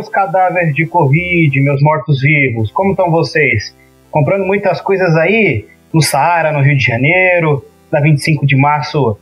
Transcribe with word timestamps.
Meus 0.00 0.08
cadáveres 0.08 0.74
de 0.74 0.86
Covid, 0.86 1.60
meus 1.60 1.82
mortos-vivos, 1.82 2.72
como 2.72 2.92
estão 2.92 3.10
vocês? 3.10 3.76
Comprando 4.10 4.46
muitas 4.46 4.80
coisas 4.80 5.14
aí 5.14 5.66
no 5.92 6.00
Saara, 6.00 6.52
no 6.52 6.62
Rio 6.62 6.74
de 6.74 6.82
Janeiro, 6.82 7.62
na 7.92 8.00
25 8.00 8.46
de 8.46 8.56
março 8.56 9.18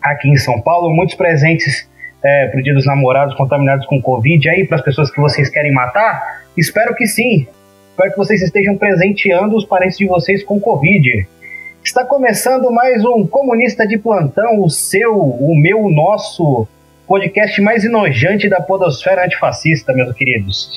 aqui 0.00 0.30
em 0.30 0.38
São 0.38 0.58
Paulo, 0.58 0.88
muitos 0.88 1.14
presentes 1.16 1.86
é, 2.24 2.46
pro 2.46 2.62
Dia 2.62 2.72
dos 2.72 2.86
Namorados 2.86 3.34
contaminados 3.34 3.84
com 3.84 4.00
Covid 4.00 4.48
aí 4.48 4.66
para 4.66 4.78
as 4.78 4.82
pessoas 4.82 5.10
que 5.10 5.20
vocês 5.20 5.50
querem 5.50 5.70
matar? 5.70 6.46
Espero 6.56 6.94
que 6.94 7.06
sim. 7.06 7.46
Espero 7.90 8.12
que 8.12 8.16
vocês 8.16 8.40
estejam 8.40 8.78
presenteando 8.78 9.54
os 9.54 9.66
parentes 9.66 9.98
de 9.98 10.06
vocês 10.06 10.42
com 10.42 10.58
Covid. 10.58 11.28
Está 11.84 12.06
começando 12.06 12.72
mais 12.72 13.04
um 13.04 13.26
Comunista 13.26 13.86
de 13.86 13.98
Plantão, 13.98 14.62
o 14.62 14.70
seu, 14.70 15.14
o 15.14 15.54
meu, 15.54 15.78
o 15.78 15.90
nosso 15.90 16.66
podcast 17.10 17.60
mais 17.60 17.82
enojante 17.84 18.48
da 18.48 18.60
podosfera 18.60 19.24
antifascista, 19.24 19.92
meus 19.92 20.14
queridos. 20.14 20.70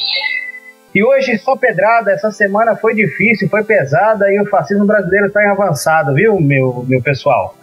E 0.96 1.04
hoje 1.04 1.38
só 1.38 1.56
pedrada, 1.56 2.12
essa 2.12 2.32
semana 2.32 2.76
foi 2.76 2.96
difícil, 2.96 3.48
foi 3.48 3.64
pesada 3.64 4.26
e 4.34 4.42
o 4.42 4.46
fascismo 4.48 4.84
brasileiro 4.84 5.28
está 5.28 5.44
em 5.44 5.50
avançado, 5.50 6.16
viu, 6.16 6.40
meu, 6.40 6.84
meu 6.90 7.04
pessoal? 7.04 7.56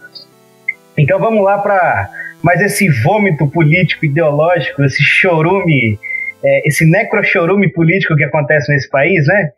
Então 0.97 1.19
vamos 1.19 1.43
lá 1.43 1.57
para 1.57 2.09
mais 2.41 2.61
esse 2.61 2.87
vômito 3.03 3.45
político 3.45 4.05
ideológico, 4.05 4.85
esse 4.85 5.03
chorume, 5.03 5.99
é, 6.41 6.65
esse 6.65 6.89
necrochorume 6.89 7.69
político 7.73 8.15
que 8.15 8.23
acontece 8.23 8.71
nesse 8.71 8.89
país, 8.89 9.27
né? 9.27 9.51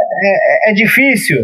É, 0.00 0.68
é, 0.68 0.70
é 0.70 0.72
difícil. 0.72 1.36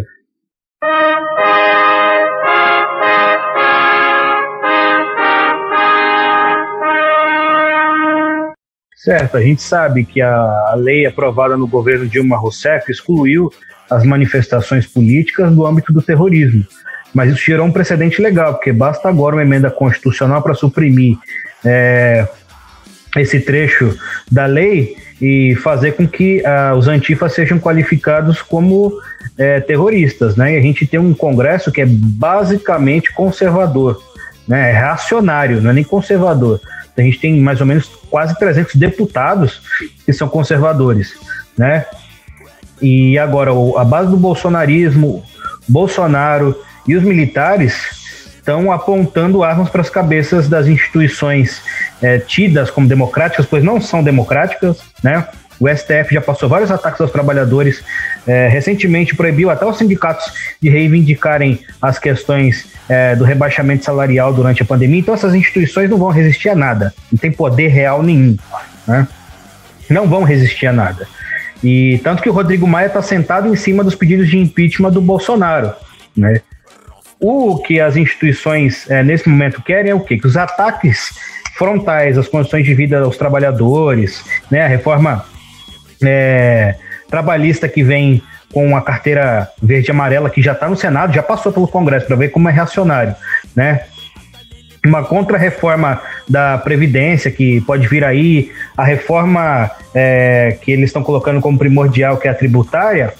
Certo, 8.98 9.36
a 9.36 9.40
gente 9.40 9.62
sabe 9.62 10.04
que 10.04 10.20
a 10.20 10.74
lei 10.76 11.06
aprovada 11.06 11.56
no 11.56 11.68
governo 11.68 12.08
Dilma 12.08 12.36
Rousseff 12.36 12.90
excluiu 12.90 13.48
as 13.88 14.02
manifestações 14.02 14.86
políticas 14.86 15.54
do 15.54 15.64
âmbito 15.64 15.92
do 15.92 16.02
terrorismo. 16.02 16.66
Mas 17.14 17.32
isso 17.32 17.44
gerou 17.44 17.64
um 17.64 17.70
precedente 17.70 18.20
legal, 18.20 18.54
porque 18.54 18.72
basta 18.72 19.08
agora 19.08 19.36
uma 19.36 19.42
emenda 19.42 19.70
constitucional 19.70 20.42
para 20.42 20.52
suprimir 20.52 21.16
é, 21.64 22.26
esse 23.16 23.38
trecho 23.38 23.96
da 24.30 24.46
lei 24.46 24.96
e 25.22 25.54
fazer 25.62 25.92
com 25.92 26.06
que 26.06 26.42
uh, 26.42 26.76
os 26.76 26.88
antifas 26.88 27.32
sejam 27.32 27.58
qualificados 27.58 28.42
como 28.42 28.92
é, 29.38 29.60
terroristas. 29.60 30.34
Né? 30.34 30.54
E 30.54 30.56
a 30.58 30.60
gente 30.60 30.86
tem 30.88 30.98
um 30.98 31.14
Congresso 31.14 31.70
que 31.70 31.80
é 31.80 31.86
basicamente 31.86 33.12
conservador, 33.12 34.02
né? 34.46 34.70
é 34.70 34.72
reacionário, 34.72 35.60
não 35.60 35.70
é 35.70 35.74
nem 35.74 35.84
conservador. 35.84 36.60
A 37.00 37.04
gente 37.04 37.18
tem 37.18 37.40
mais 37.40 37.60
ou 37.60 37.66
menos 37.66 37.86
quase 38.10 38.38
300 38.38 38.74
deputados 38.76 39.60
que 40.04 40.12
são 40.12 40.28
conservadores. 40.28 41.14
Né? 41.56 41.84
E 42.80 43.18
agora, 43.18 43.50
a 43.76 43.84
base 43.84 44.10
do 44.10 44.16
bolsonarismo, 44.16 45.24
Bolsonaro 45.68 46.58
e 46.86 46.96
os 46.96 47.02
militares 47.02 47.98
estão 48.36 48.72
apontando 48.72 49.42
armas 49.42 49.68
para 49.68 49.82
as 49.82 49.90
cabeças 49.90 50.48
das 50.48 50.66
instituições 50.66 51.60
é, 52.00 52.18
tidas 52.18 52.70
como 52.70 52.88
democráticas, 52.88 53.44
pois 53.44 53.62
não 53.62 53.80
são 53.80 54.02
democráticas, 54.02 54.78
né? 55.02 55.28
O 55.60 55.68
STF 55.68 56.14
já 56.14 56.20
passou 56.20 56.48
vários 56.48 56.70
ataques 56.70 57.00
aos 57.00 57.10
trabalhadores, 57.10 57.82
é, 58.26 58.46
recentemente 58.46 59.14
proibiu 59.16 59.50
até 59.50 59.66
os 59.66 59.76
sindicatos 59.76 60.32
de 60.62 60.68
reivindicarem 60.68 61.60
as 61.82 61.98
questões 61.98 62.66
é, 62.88 63.14
do 63.14 63.24
rebaixamento 63.24 63.84
salarial 63.84 64.32
durante 64.32 64.62
a 64.62 64.66
pandemia. 64.66 65.00
Então, 65.00 65.14
essas 65.14 65.34
instituições 65.34 65.90
não 65.90 65.98
vão 65.98 66.08
resistir 66.08 66.48
a 66.48 66.54
nada, 66.54 66.94
não 67.12 67.18
tem 67.18 67.30
poder 67.30 67.68
real 67.68 68.02
nenhum. 68.02 68.36
Né? 68.86 69.06
Não 69.90 70.06
vão 70.08 70.22
resistir 70.22 70.66
a 70.66 70.72
nada. 70.72 71.06
E 71.62 72.00
tanto 72.04 72.22
que 72.22 72.28
o 72.28 72.32
Rodrigo 72.32 72.66
Maia 72.66 72.86
está 72.86 73.02
sentado 73.02 73.48
em 73.48 73.56
cima 73.56 73.82
dos 73.82 73.94
pedidos 73.94 74.28
de 74.28 74.38
impeachment 74.38 74.90
do 74.90 75.00
Bolsonaro. 75.00 75.72
Né? 76.16 76.40
O 77.20 77.58
que 77.58 77.80
as 77.80 77.96
instituições 77.96 78.88
é, 78.88 79.02
nesse 79.02 79.28
momento 79.28 79.60
querem 79.62 79.90
é 79.90 79.94
o 79.94 80.00
quê? 80.00 80.16
Que 80.16 80.26
os 80.26 80.36
ataques 80.36 81.10
frontais 81.56 82.16
às 82.16 82.28
condições 82.28 82.64
de 82.64 82.72
vida 82.72 83.00
dos 83.00 83.16
trabalhadores, 83.16 84.24
né, 84.48 84.62
a 84.62 84.68
reforma 84.68 85.24
é, 86.00 86.76
trabalhista 87.10 87.68
que 87.68 87.82
vem 87.82 88.22
com 88.52 88.76
a 88.76 88.82
carteira 88.82 89.48
verde 89.62 89.88
e 89.88 89.90
amarela 89.90 90.30
que 90.30 90.42
já 90.42 90.52
está 90.52 90.68
no 90.68 90.76
Senado, 90.76 91.12
já 91.12 91.22
passou 91.22 91.52
pelo 91.52 91.68
Congresso 91.68 92.06
para 92.06 92.16
ver 92.16 92.28
como 92.28 92.48
é 92.48 92.52
reacionário, 92.52 93.14
né? 93.54 93.82
Uma 94.86 95.04
contra-reforma 95.04 96.00
da 96.28 96.56
Previdência 96.56 97.30
que 97.30 97.60
pode 97.62 97.86
vir 97.88 98.04
aí, 98.04 98.50
a 98.76 98.84
reforma 98.84 99.70
é, 99.94 100.56
que 100.62 100.70
eles 100.70 100.86
estão 100.86 101.02
colocando 101.02 101.40
como 101.40 101.58
primordial, 101.58 102.16
que 102.16 102.28
é 102.28 102.30
a 102.30 102.34
tributária, 102.34 103.12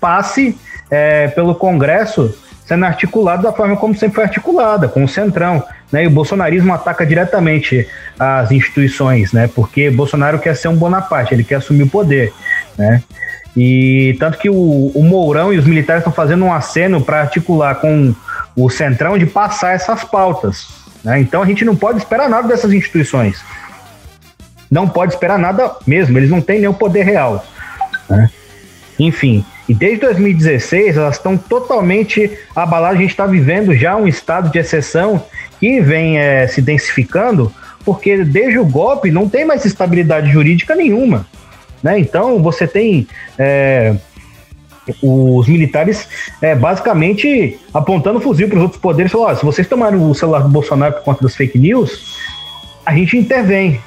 passe 0.00 0.58
é, 0.90 1.28
pelo 1.28 1.54
Congresso 1.54 2.34
sendo 2.66 2.84
articulado 2.84 3.42
da 3.42 3.52
forma 3.52 3.76
como 3.76 3.94
sempre 3.94 4.16
foi 4.16 4.24
articulada, 4.24 4.88
com 4.88 5.04
o 5.04 5.08
Centrão. 5.08 5.62
Né? 5.92 6.04
E 6.04 6.06
o 6.06 6.10
bolsonarismo 6.10 6.72
ataca 6.72 7.04
diretamente 7.04 7.86
as 8.18 8.50
instituições, 8.50 9.32
né? 9.32 9.48
porque 9.54 9.90
Bolsonaro 9.90 10.38
quer 10.38 10.56
ser 10.56 10.68
um 10.68 10.76
Bonaparte, 10.76 11.34
ele 11.34 11.44
quer 11.44 11.56
assumir 11.56 11.84
o 11.84 11.90
poder. 11.90 12.32
Né? 12.76 13.02
E 13.56 14.16
tanto 14.18 14.38
que 14.38 14.50
o, 14.50 14.90
o 14.94 15.02
Mourão 15.02 15.52
e 15.52 15.58
os 15.58 15.64
militares 15.64 16.00
estão 16.00 16.12
fazendo 16.12 16.44
um 16.44 16.52
aceno 16.52 17.00
para 17.00 17.20
articular 17.20 17.76
com 17.76 18.14
o 18.56 18.68
Centrão 18.68 19.16
de 19.16 19.26
passar 19.26 19.74
essas 19.74 20.02
pautas. 20.04 20.66
Né? 21.04 21.20
Então 21.20 21.42
a 21.42 21.46
gente 21.46 21.64
não 21.64 21.76
pode 21.76 21.98
esperar 21.98 22.28
nada 22.28 22.48
dessas 22.48 22.72
instituições. 22.72 23.44
Não 24.70 24.88
pode 24.88 25.12
esperar 25.12 25.38
nada 25.38 25.76
mesmo, 25.86 26.18
eles 26.18 26.30
não 26.30 26.40
têm 26.40 26.60
nenhum 26.60 26.72
poder 26.72 27.04
real. 27.04 27.44
Né? 28.08 28.28
Enfim, 28.98 29.44
e 29.68 29.74
desde 29.74 30.00
2016 30.00 30.96
elas 30.96 31.16
estão 31.16 31.36
totalmente 31.36 32.38
abaladas. 32.54 32.98
A 32.98 33.00
gente 33.00 33.10
está 33.10 33.26
vivendo 33.26 33.74
já 33.74 33.96
um 33.96 34.08
estado 34.08 34.50
de 34.50 34.58
exceção 34.58 35.24
que 35.60 35.80
vem 35.80 36.18
é, 36.18 36.46
se 36.46 36.60
densificando, 36.60 37.52
porque 37.84 38.24
desde 38.24 38.58
o 38.58 38.64
golpe 38.64 39.10
não 39.10 39.28
tem 39.28 39.44
mais 39.44 39.64
estabilidade 39.64 40.30
jurídica 40.30 40.74
nenhuma. 40.74 41.26
Né? 41.84 41.98
Então 42.00 42.42
você 42.42 42.66
tem 42.66 43.06
é, 43.38 43.94
os 45.02 45.46
militares 45.46 46.08
é, 46.40 46.54
basicamente 46.54 47.60
apontando 47.74 48.20
fuzil 48.20 48.48
para 48.48 48.56
os 48.56 48.62
outros 48.62 48.80
poderes 48.80 49.12
falando: 49.12 49.36
se 49.36 49.44
vocês 49.44 49.68
tomaram 49.68 50.10
o 50.10 50.14
celular 50.14 50.40
do 50.40 50.48
Bolsonaro 50.48 50.94
por 50.94 51.02
conta 51.02 51.22
das 51.22 51.36
fake 51.36 51.58
news, 51.58 52.18
a 52.86 52.94
gente 52.94 53.18
intervém. 53.18 53.80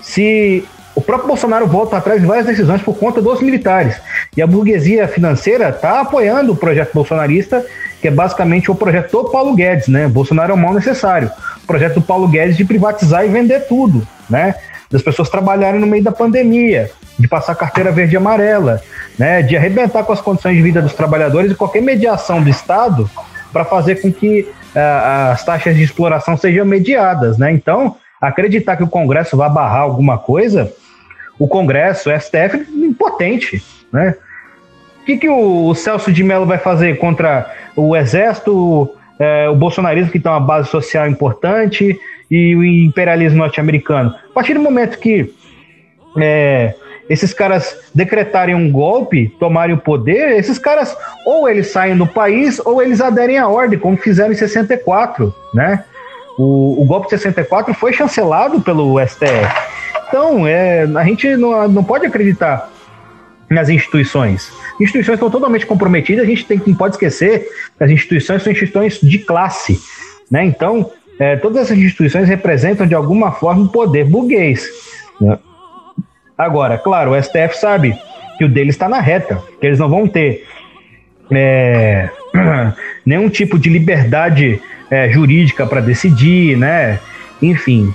Se 0.00 0.64
o 0.94 1.00
próprio 1.00 1.28
Bolsonaro 1.28 1.66
volta 1.66 1.96
atrás 1.96 2.20
de 2.20 2.26
várias 2.26 2.46
decisões 2.46 2.82
por 2.82 2.96
conta 2.96 3.22
dos 3.22 3.40
militares. 3.40 4.00
E 4.36 4.42
a 4.42 4.46
burguesia 4.48 5.06
financeira 5.06 5.68
está 5.68 6.00
apoiando 6.00 6.52
o 6.52 6.56
projeto 6.56 6.92
bolsonarista, 6.92 7.64
que 8.00 8.08
é 8.08 8.10
basicamente 8.10 8.68
o 8.68 8.74
projeto 8.74 9.10
do 9.12 9.30
Paulo 9.30 9.54
Guedes, 9.54 9.86
né? 9.86 10.08
Bolsonaro 10.08 10.50
é 10.50 10.54
o 10.54 10.58
mal 10.58 10.74
necessário. 10.74 11.30
O 11.62 11.66
projeto 11.68 11.94
do 11.94 12.02
Paulo 12.02 12.26
Guedes 12.26 12.56
de 12.56 12.64
privatizar 12.64 13.24
e 13.24 13.28
vender 13.28 13.68
tudo, 13.68 14.06
né? 14.28 14.56
Das 14.90 15.00
pessoas 15.00 15.28
trabalharem 15.28 15.80
no 15.80 15.86
meio 15.86 16.02
da 16.02 16.10
pandemia, 16.10 16.90
de 17.18 17.26
passar 17.26 17.54
carteira 17.54 17.90
verde 17.90 18.14
e 18.14 18.16
amarela, 18.16 18.80
né? 19.18 19.42
De 19.42 19.56
arrebentar 19.56 20.04
com 20.04 20.12
as 20.12 20.20
condições 20.20 20.56
de 20.56 20.62
vida 20.62 20.80
dos 20.80 20.94
trabalhadores 20.94 21.52
e 21.52 21.54
qualquer 21.54 21.82
mediação 21.82 22.42
do 22.42 22.48
Estado 22.48 23.10
para 23.52 23.64
fazer 23.64 24.00
com 24.00 24.12
que 24.12 24.42
uh, 24.74 25.32
as 25.32 25.44
taxas 25.44 25.74
de 25.74 25.82
exploração 25.82 26.36
sejam 26.36 26.64
mediadas, 26.64 27.38
né? 27.38 27.50
Então, 27.50 27.96
acreditar 28.20 28.76
que 28.76 28.84
o 28.84 28.88
Congresso 28.88 29.36
vai 29.36 29.50
barrar 29.50 29.82
alguma 29.82 30.18
coisa 30.18 30.72
o 31.38 31.46
Congresso, 31.46 32.10
o 32.10 32.20
STF, 32.20 32.66
impotente, 32.74 33.62
né? 33.92 34.14
O 35.00 35.04
que, 35.04 35.16
que 35.16 35.28
o 35.28 35.74
Celso 35.74 36.12
de 36.12 36.22
Mello 36.22 36.44
vai 36.44 36.58
fazer 36.58 36.98
contra 36.98 37.50
o 37.74 37.96
Exército, 37.96 38.90
é, 39.18 39.48
o 39.48 39.54
bolsonarismo, 39.54 40.10
que 40.10 40.20
tem 40.20 40.30
uma 40.30 40.40
base 40.40 40.68
social 40.68 41.08
importante, 41.08 41.98
e 42.30 42.56
o 42.56 42.64
imperialismo 42.64 43.38
norte-americano? 43.38 44.14
A 44.30 44.34
partir 44.34 44.54
do 44.54 44.60
momento 44.60 44.98
que 44.98 45.32
é, 46.20 46.74
esses 47.08 47.32
caras 47.32 47.76
decretarem 47.94 48.54
um 48.54 48.70
golpe, 48.70 49.28
tomarem 49.40 49.74
o 49.74 49.80
poder, 49.80 50.36
esses 50.36 50.58
caras 50.58 50.96
ou 51.24 51.48
eles 51.48 51.68
saem 51.68 51.96
do 51.96 52.06
país 52.06 52.60
ou 52.64 52.82
eles 52.82 53.00
aderem 53.00 53.38
à 53.38 53.48
ordem, 53.48 53.78
como 53.78 53.96
fizeram 53.96 54.32
em 54.32 54.36
64, 54.36 55.34
né? 55.54 55.84
O, 56.38 56.82
o 56.82 56.84
golpe 56.84 57.06
de 57.06 57.10
64 57.18 57.74
foi 57.74 57.92
chancelado 57.92 58.60
pelo 58.60 59.00
STF. 59.04 59.68
Então, 60.08 60.46
é, 60.46 60.82
a 60.82 61.04
gente 61.04 61.36
não, 61.36 61.66
não 61.68 61.84
pode 61.84 62.06
acreditar 62.06 62.70
nas 63.50 63.68
instituições. 63.68 64.52
Instituições 64.80 65.14
estão 65.14 65.30
totalmente 65.30 65.66
comprometidas, 65.66 66.24
a 66.24 66.28
gente 66.28 66.44
tem, 66.44 66.60
não 66.66 66.74
pode 66.74 66.94
esquecer 66.94 67.48
que 67.76 67.84
as 67.84 67.90
instituições 67.90 68.42
são 68.42 68.52
instituições 68.52 69.00
de 69.00 69.18
classe. 69.18 69.80
Né? 70.30 70.44
Então, 70.44 70.90
é, 71.18 71.36
todas 71.36 71.62
essas 71.62 71.78
instituições 71.78 72.28
representam 72.28 72.86
de 72.86 72.94
alguma 72.94 73.32
forma 73.32 73.64
o 73.64 73.68
poder 73.68 74.04
burguês. 74.04 74.68
Né? 75.20 75.38
Agora, 76.38 76.78
claro, 76.78 77.10
o 77.10 77.20
STF 77.22 77.58
sabe 77.58 77.98
que 78.38 78.44
o 78.44 78.48
deles 78.48 78.76
está 78.76 78.88
na 78.88 79.00
reta, 79.00 79.42
que 79.60 79.66
eles 79.66 79.80
não 79.80 79.88
vão 79.88 80.06
ter 80.06 80.46
é, 81.32 82.08
nenhum 83.04 83.28
tipo 83.28 83.58
de 83.58 83.68
liberdade 83.68 84.62
é, 84.88 85.10
jurídica 85.10 85.66
para 85.66 85.80
decidir, 85.80 86.56
né? 86.56 87.00
Enfim, 87.42 87.92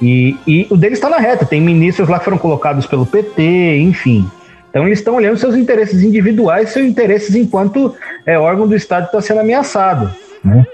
E, 0.00 0.36
e 0.46 0.66
o 0.70 0.76
deles 0.76 0.98
está 0.98 1.08
na 1.08 1.18
reta. 1.18 1.44
Tem 1.44 1.60
ministros 1.60 2.08
lá 2.08 2.18
que 2.18 2.24
foram 2.24 2.38
colocados 2.38 2.86
pelo 2.86 3.06
PT, 3.06 3.78
enfim. 3.78 4.30
Então 4.70 4.86
eles 4.86 4.98
estão 4.98 5.14
olhando 5.14 5.38
seus 5.38 5.54
interesses 5.56 6.02
individuais, 6.02 6.70
seus 6.70 6.84
interesses 6.84 7.34
enquanto 7.34 7.96
é, 8.26 8.38
órgão 8.38 8.68
do 8.68 8.76
Estado 8.76 9.06
está 9.06 9.20
sendo 9.20 9.40
ameaçado. 9.40 10.14
Né? 10.44 10.66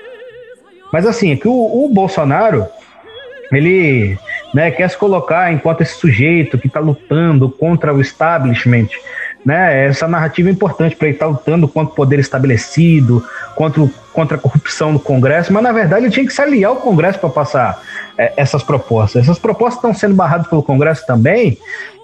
Mas 0.93 1.07
assim, 1.07 1.31
é 1.31 1.37
que 1.37 1.47
o, 1.47 1.53
o 1.53 1.89
Bolsonaro, 1.89 2.67
ele 3.53 4.19
né, 4.53 4.71
quer 4.71 4.89
se 4.89 4.97
colocar 4.97 5.53
enquanto 5.53 5.81
esse 5.81 5.95
sujeito 5.95 6.59
que 6.59 6.67
está 6.67 6.81
lutando 6.81 7.49
contra 7.49 7.93
o 7.95 8.01
establishment, 8.01 8.89
né, 9.45 9.87
essa 9.87 10.07
narrativa 10.07 10.49
é 10.49 10.53
importante 10.53 10.95
para 10.95 11.09
ele 11.09 11.17
estar 11.17 11.27
tá 11.27 11.33
lutando 11.33 11.67
contra 11.67 11.93
o 11.93 11.97
poder 11.97 12.19
estabelecido, 12.19 13.25
contra, 13.57 13.89
contra 14.13 14.37
a 14.37 14.41
corrupção 14.41 14.93
no 14.93 15.01
Congresso, 15.01 15.53
mas 15.53 15.63
na 15.63 15.73
verdade 15.73 16.05
ele 16.05 16.13
tinha 16.13 16.27
que 16.27 16.33
se 16.33 16.41
aliar 16.41 16.71
ao 16.71 16.77
Congresso 16.77 17.19
para 17.19 17.31
passar 17.31 17.83
é, 18.17 18.33
essas 18.37 18.63
propostas. 18.63 19.23
Essas 19.23 19.39
propostas 19.39 19.77
estão 19.77 19.95
sendo 19.95 20.15
barradas 20.15 20.47
pelo 20.47 20.63
Congresso 20.63 21.07
também, 21.07 21.59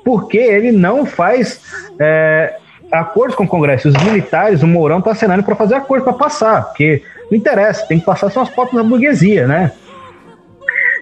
porque 0.05 0.39
ele 0.39 0.73
não 0.73 1.05
faz 1.05 1.61
é, 1.99 2.57
acordos 2.91 3.37
com 3.37 3.45
o 3.45 3.49
Congresso. 3.49 3.89
Os 3.89 4.03
militares, 4.03 4.63
o 4.63 4.67
Mourão 4.67 4.99
está 4.99 5.13
assinando 5.13 5.43
para 5.43 5.55
fazer 5.55 5.75
acordo 5.75 6.05
para 6.05 6.15
passar, 6.15 6.63
porque 6.65 7.03
não 7.31 7.37
interessa, 7.37 7.87
tem 7.87 8.01
que 8.01 8.07
passar 8.07 8.31
são 8.31 8.43
as 8.43 8.49
pautas 8.49 8.75
da 8.75 8.83
burguesia, 8.83 9.47
né? 9.47 9.73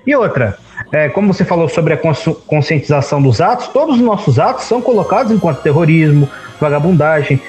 E 0.06 0.14
outra, 0.14 0.56
é, 0.92 1.08
como 1.08 1.32
você 1.32 1.44
falou 1.44 1.68
sobre 1.68 1.94
a 1.94 1.98
conscientização 2.46 3.20
dos 3.20 3.40
atos, 3.40 3.68
todos 3.68 3.96
os 3.96 4.02
nossos 4.02 4.38
atos 4.38 4.64
são 4.64 4.80
colocados 4.80 5.32
enquanto 5.32 5.62
terrorismo, 5.62 6.28
vagabundagem. 6.60 7.40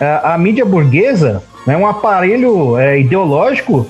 É, 0.00 0.20
a 0.22 0.38
mídia 0.38 0.64
burguesa 0.64 1.42
é 1.66 1.76
um 1.76 1.86
aparelho 1.86 2.78
é, 2.78 3.00
ideológico 3.00 3.86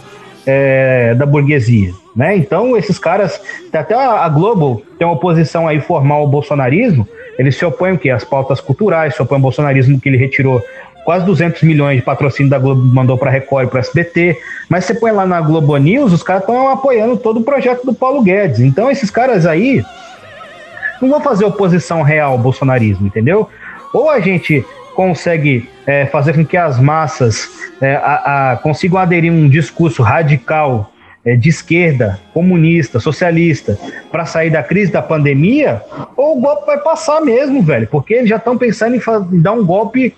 é, 0.47 1.15
da 1.15 1.27
burguesia. 1.27 1.93
Né? 2.17 2.37
Então, 2.37 2.77
esses 2.77 2.99
caras, 2.99 3.41
até 3.73 3.95
a 3.95 4.29
Globo 4.29 4.83
tem 4.99 5.07
uma 5.07 5.15
oposição 5.15 5.67
aí 5.67 5.81
formal 5.81 6.21
ao 6.21 6.29
bolsonarismo, 6.29 7.07
eles 7.39 7.57
se 7.57 7.65
opõem 7.65 7.95
o 7.95 7.99
quê? 7.99 8.11
As 8.11 8.25
pautas 8.25 8.61
culturais, 8.61 9.17
se 9.17 9.23
opõem 9.23 9.39
ao 9.39 9.43
bolsonarismo 9.43 10.01
que 10.01 10.09
ele 10.09 10.17
retirou 10.17 10.63
quase 11.05 11.25
200 11.27 11.63
milhões 11.63 11.99
de 11.99 12.03
patrocínio 12.03 12.51
da 12.51 12.59
Globo, 12.59 12.83
mandou 12.83 13.19
para 13.19 13.31
Record 13.31 13.67
e 13.67 13.71
para 13.71 13.81
SBT, 13.81 14.39
mas 14.69 14.85
você 14.85 14.95
põe 14.95 15.13
lá 15.13 15.27
na 15.27 15.41
Globo 15.41 15.77
News, 15.77 16.13
os 16.13 16.23
caras 16.23 16.43
estão 16.43 16.69
apoiando 16.69 17.17
todo 17.17 17.41
o 17.41 17.45
projeto 17.45 17.85
do 17.85 17.95
Paulo 17.95 18.23
Guedes. 18.23 18.61
Então, 18.61 18.91
esses 18.91 19.11
caras 19.11 19.47
aí 19.47 19.85
não 21.01 21.11
vão 21.11 21.21
fazer 21.21 21.45
oposição 21.45 22.03
real 22.03 22.33
ao 22.33 22.39
bolsonarismo, 22.39 23.07
entendeu? 23.07 23.49
Ou 23.93 24.11
a 24.11 24.21
gente 24.21 24.65
consegue 24.95 25.69
é, 25.87 26.07
fazer 26.07 26.35
com 26.35 26.45
que 26.45 26.57
as 26.57 26.81
massas 26.81 27.49
é, 27.81 27.97
a, 27.97 28.53
a, 28.53 28.57
consigam 28.57 28.99
aderir 28.99 29.31
a 29.31 29.35
um 29.35 29.49
discurso 29.49 30.03
radical 30.03 30.91
é, 31.25 31.35
de 31.35 31.49
esquerda, 31.49 32.21
comunista, 32.33 33.01
socialista, 33.01 33.79
para 34.11 34.27
sair 34.27 34.51
da 34.51 34.63
crise 34.63 34.93
da 34.93 35.03
pandemia, 35.03 35.83
ou 36.17 36.37
o 36.37 36.41
golpe 36.41 36.67
vai 36.67 36.79
passar 36.79 37.21
mesmo, 37.21 37.63
velho, 37.63 37.89
porque 37.89 38.15
eles 38.15 38.29
já 38.29 38.37
estão 38.37 38.57
pensando 38.59 38.95
em, 38.95 39.01
em, 39.33 39.41
dar 39.41 39.53
um 39.53 39.65
golpe 39.65 40.15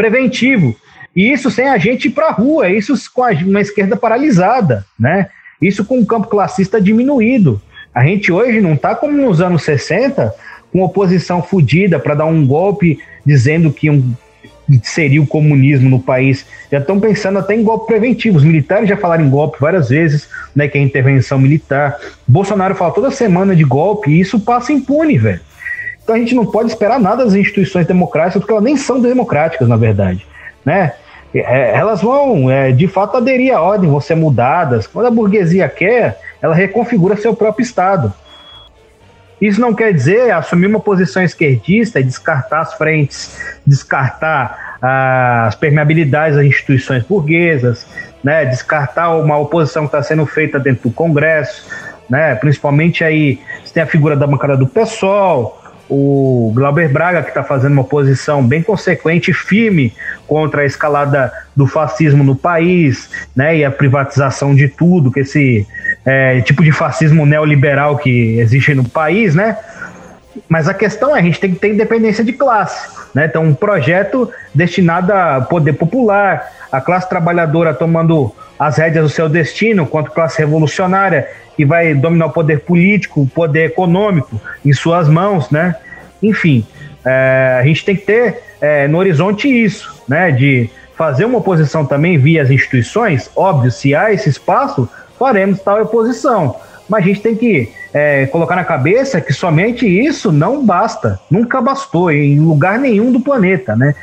preventivo. 0.00 0.74
E 1.14 1.30
isso 1.30 1.50
sem 1.50 1.68
a 1.68 1.76
gente 1.76 2.06
ir 2.08 2.12
para 2.12 2.28
a 2.28 2.32
rua, 2.32 2.70
isso 2.70 2.94
com 3.12 3.22
uma 3.22 3.60
esquerda 3.60 3.96
paralisada, 3.96 4.86
né? 4.98 5.28
Isso 5.60 5.84
com 5.84 5.98
o 5.98 6.06
campo 6.06 6.28
classista 6.28 6.80
diminuído. 6.80 7.60
A 7.94 8.02
gente 8.02 8.32
hoje 8.32 8.62
não 8.62 8.72
está 8.72 8.94
como 8.94 9.14
nos 9.14 9.42
anos 9.42 9.62
60, 9.62 10.34
com 10.72 10.82
oposição 10.82 11.42
fodida 11.42 11.98
para 11.98 12.14
dar 12.14 12.24
um 12.24 12.46
golpe 12.46 12.98
dizendo 13.26 13.70
que 13.70 13.90
um, 13.90 14.14
seria 14.82 15.20
o 15.20 15.26
comunismo 15.26 15.90
no 15.90 16.00
país. 16.00 16.46
Já 16.72 16.78
estão 16.78 16.98
pensando 16.98 17.38
até 17.38 17.54
em 17.54 17.62
golpe 17.62 17.86
preventivo. 17.88 18.38
Os 18.38 18.44
militares 18.44 18.88
já 18.88 18.96
falaram 18.96 19.26
em 19.26 19.30
golpe 19.30 19.58
várias 19.60 19.90
vezes, 19.90 20.30
né, 20.56 20.66
que 20.66 20.78
é 20.78 20.80
intervenção 20.80 21.38
militar. 21.38 21.98
Bolsonaro 22.26 22.74
fala 22.74 22.94
toda 22.94 23.10
semana 23.10 23.54
de 23.54 23.64
golpe 23.64 24.10
e 24.10 24.20
isso 24.20 24.40
passa 24.40 24.72
impune, 24.72 25.18
velho. 25.18 25.40
Então 26.10 26.16
a 26.16 26.24
gente 26.24 26.34
não 26.34 26.44
pode 26.44 26.70
esperar 26.70 26.98
nada 26.98 27.24
das 27.24 27.34
instituições 27.34 27.86
democráticas, 27.86 28.40
porque 28.40 28.52
elas 28.52 28.64
nem 28.64 28.76
são 28.76 29.00
democráticas, 29.00 29.68
na 29.68 29.76
verdade, 29.76 30.26
né? 30.64 30.94
É, 31.32 31.76
elas 31.76 32.02
vão, 32.02 32.50
é, 32.50 32.72
de 32.72 32.88
fato, 32.88 33.16
aderir 33.16 33.54
à 33.54 33.60
ordem, 33.60 33.88
vão 33.88 34.00
ser 34.00 34.16
mudadas. 34.16 34.88
Quando 34.88 35.06
a 35.06 35.10
burguesia 35.10 35.68
quer, 35.68 36.18
ela 36.42 36.52
reconfigura 36.52 37.16
seu 37.16 37.32
próprio 37.32 37.62
Estado. 37.62 38.12
Isso 39.40 39.60
não 39.60 39.72
quer 39.72 39.94
dizer 39.94 40.32
assumir 40.32 40.66
uma 40.66 40.80
posição 40.80 41.22
esquerdista 41.22 42.00
e 42.00 42.02
descartar 42.02 42.62
as 42.62 42.74
frentes, 42.74 43.38
descartar 43.64 44.78
ah, 44.82 45.44
as 45.46 45.54
permeabilidades 45.54 46.36
das 46.36 46.44
instituições 46.44 47.04
burguesas, 47.04 47.86
né, 48.24 48.44
descartar 48.46 49.10
uma 49.10 49.38
oposição 49.38 49.82
que 49.82 49.94
está 49.94 50.02
sendo 50.02 50.26
feita 50.26 50.58
dentro 50.58 50.88
do 50.88 50.92
Congresso, 50.92 51.64
né, 52.08 52.34
principalmente 52.34 53.04
aí 53.04 53.38
você 53.64 53.74
tem 53.74 53.82
a 53.84 53.86
figura 53.86 54.16
da 54.16 54.26
bancada 54.26 54.56
do 54.56 54.66
PSOL, 54.66 55.59
o 55.90 56.52
Glauber 56.54 56.88
Braga, 56.88 57.22
que 57.22 57.30
está 57.30 57.42
fazendo 57.42 57.72
uma 57.72 57.82
posição 57.82 58.46
bem 58.46 58.62
consequente 58.62 59.32
e 59.32 59.34
firme 59.34 59.92
contra 60.26 60.62
a 60.62 60.64
escalada 60.64 61.32
do 61.56 61.66
fascismo 61.66 62.22
no 62.22 62.36
país, 62.36 63.10
né, 63.34 63.56
e 63.56 63.64
a 63.64 63.70
privatização 63.70 64.54
de 64.54 64.68
tudo, 64.68 65.10
que 65.10 65.20
esse 65.20 65.66
é, 66.06 66.40
tipo 66.42 66.62
de 66.62 66.70
fascismo 66.70 67.26
neoliberal 67.26 67.98
que 67.98 68.38
existe 68.38 68.72
no 68.72 68.88
país, 68.88 69.34
né? 69.34 69.58
Mas 70.48 70.68
a 70.68 70.74
questão 70.74 71.14
é, 71.14 71.18
a 71.18 71.22
gente 71.22 71.40
tem 71.40 71.52
que 71.52 71.58
ter 71.58 71.72
independência 71.72 72.22
de 72.22 72.32
classe, 72.32 72.88
né? 73.12 73.26
Então, 73.26 73.42
um 73.42 73.54
projeto 73.54 74.30
destinado 74.54 75.12
a 75.12 75.40
poder 75.40 75.72
popular, 75.72 76.52
a 76.70 76.80
classe 76.80 77.08
trabalhadora 77.08 77.74
tomando 77.74 78.32
as 78.56 78.76
rédeas 78.76 79.04
do 79.04 79.10
seu 79.10 79.28
destino, 79.28 79.86
quanto 79.86 80.12
classe 80.12 80.38
revolucionária 80.38 81.26
que 81.60 81.64
vai 81.66 81.94
dominar 81.94 82.24
o 82.24 82.30
poder 82.30 82.60
político, 82.60 83.20
o 83.20 83.26
poder 83.26 83.66
econômico 83.66 84.40
em 84.64 84.72
suas 84.72 85.06
mãos, 85.06 85.50
né? 85.50 85.74
Enfim, 86.22 86.66
é, 87.04 87.58
a 87.60 87.66
gente 87.66 87.84
tem 87.84 87.94
que 87.94 88.06
ter 88.06 88.42
é, 88.62 88.88
no 88.88 88.96
horizonte 88.96 89.46
isso, 89.46 90.02
né? 90.08 90.30
De 90.30 90.70
fazer 90.96 91.26
uma 91.26 91.36
oposição 91.36 91.84
também 91.84 92.16
via 92.16 92.40
as 92.42 92.50
instituições, 92.50 93.30
óbvio, 93.36 93.70
se 93.70 93.94
há 93.94 94.10
esse 94.10 94.30
espaço, 94.30 94.88
faremos 95.18 95.60
tal 95.60 95.82
oposição. 95.82 96.56
Mas 96.88 97.04
a 97.04 97.06
gente 97.08 97.20
tem 97.20 97.36
que 97.36 97.70
é, 97.92 98.24
colocar 98.28 98.56
na 98.56 98.64
cabeça 98.64 99.20
que 99.20 99.34
somente 99.34 99.86
isso 99.86 100.32
não 100.32 100.64
basta, 100.64 101.20
nunca 101.30 101.60
bastou 101.60 102.10
em 102.10 102.40
lugar 102.40 102.78
nenhum 102.78 103.12
do 103.12 103.20
planeta, 103.20 103.76
né? 103.76 103.94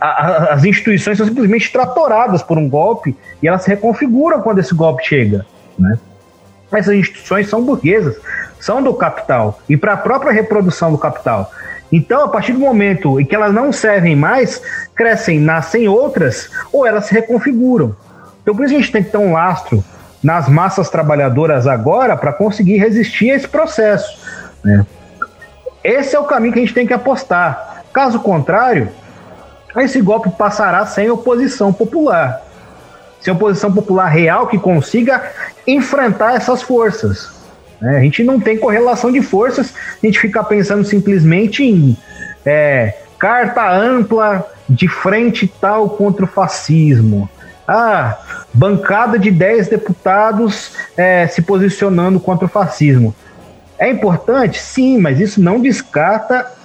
as 0.00 0.64
instituições 0.64 1.16
são 1.16 1.26
simplesmente 1.26 1.72
tratoradas 1.72 2.42
por 2.42 2.58
um 2.58 2.68
golpe 2.68 3.16
e 3.40 3.46
elas 3.46 3.62
se 3.62 3.70
reconfiguram 3.70 4.42
quando 4.42 4.58
esse 4.58 4.74
golpe 4.74 5.06
chega, 5.06 5.46
né? 5.78 5.96
Essas 6.72 6.94
instituições 6.94 7.48
são 7.48 7.62
burguesas, 7.62 8.16
são 8.60 8.82
do 8.82 8.92
capital 8.94 9.60
e 9.68 9.76
para 9.76 9.94
a 9.94 9.96
própria 9.96 10.32
reprodução 10.32 10.92
do 10.92 10.98
capital. 10.98 11.50
Então, 11.90 12.24
a 12.24 12.28
partir 12.28 12.52
do 12.52 12.58
momento 12.58 13.18
em 13.18 13.24
que 13.24 13.34
elas 13.34 13.52
não 13.52 13.72
servem 13.72 14.14
mais, 14.14 14.60
crescem, 14.94 15.40
nascem 15.40 15.88
outras 15.88 16.50
ou 16.72 16.86
elas 16.86 17.06
se 17.06 17.14
reconfiguram. 17.14 17.96
Então, 18.42 18.54
por 18.54 18.64
isso 18.64 18.74
a 18.74 18.78
gente 18.78 18.92
tem 18.92 19.02
que 19.02 19.10
ter 19.10 19.18
um 19.18 19.32
lastro 19.32 19.82
nas 20.22 20.48
massas 20.48 20.90
trabalhadoras 20.90 21.66
agora 21.66 22.16
para 22.16 22.32
conseguir 22.32 22.76
resistir 22.76 23.30
a 23.30 23.36
esse 23.36 23.48
processo. 23.48 24.18
Né? 24.62 24.84
Esse 25.82 26.14
é 26.16 26.18
o 26.18 26.24
caminho 26.24 26.52
que 26.52 26.58
a 26.58 26.62
gente 26.62 26.74
tem 26.74 26.86
que 26.86 26.92
apostar. 26.92 27.84
Caso 27.92 28.20
contrário, 28.20 28.90
esse 29.76 30.00
golpe 30.00 30.30
passará 30.30 30.84
sem 30.86 31.08
oposição 31.10 31.72
popular. 31.72 32.42
Sem 33.20 33.32
oposição 33.32 33.72
popular 33.72 34.06
real 34.06 34.46
que 34.46 34.58
consiga 34.58 35.32
enfrentar 35.66 36.34
essas 36.34 36.62
forças. 36.62 37.30
Né? 37.80 37.96
A 37.96 38.00
gente 38.00 38.22
não 38.22 38.40
tem 38.40 38.58
correlação 38.58 39.10
de 39.10 39.22
forças, 39.22 39.74
a 40.02 40.06
gente 40.06 40.18
fica 40.18 40.42
pensando 40.42 40.84
simplesmente 40.84 41.64
em 41.64 41.96
é, 42.44 42.94
carta 43.18 43.68
ampla 43.70 44.46
de 44.68 44.88
frente 44.88 45.46
tal 45.60 45.90
contra 45.90 46.24
o 46.24 46.28
fascismo. 46.28 47.28
Ah, 47.66 48.18
bancada 48.52 49.18
de 49.18 49.30
10 49.30 49.68
deputados 49.68 50.72
é, 50.96 51.26
se 51.26 51.42
posicionando 51.42 52.18
contra 52.18 52.46
o 52.46 52.48
fascismo. 52.48 53.14
É 53.78 53.90
importante? 53.90 54.58
Sim, 54.58 54.98
mas 54.98 55.20
isso 55.20 55.40
não 55.40 55.60
descarta 55.60 56.57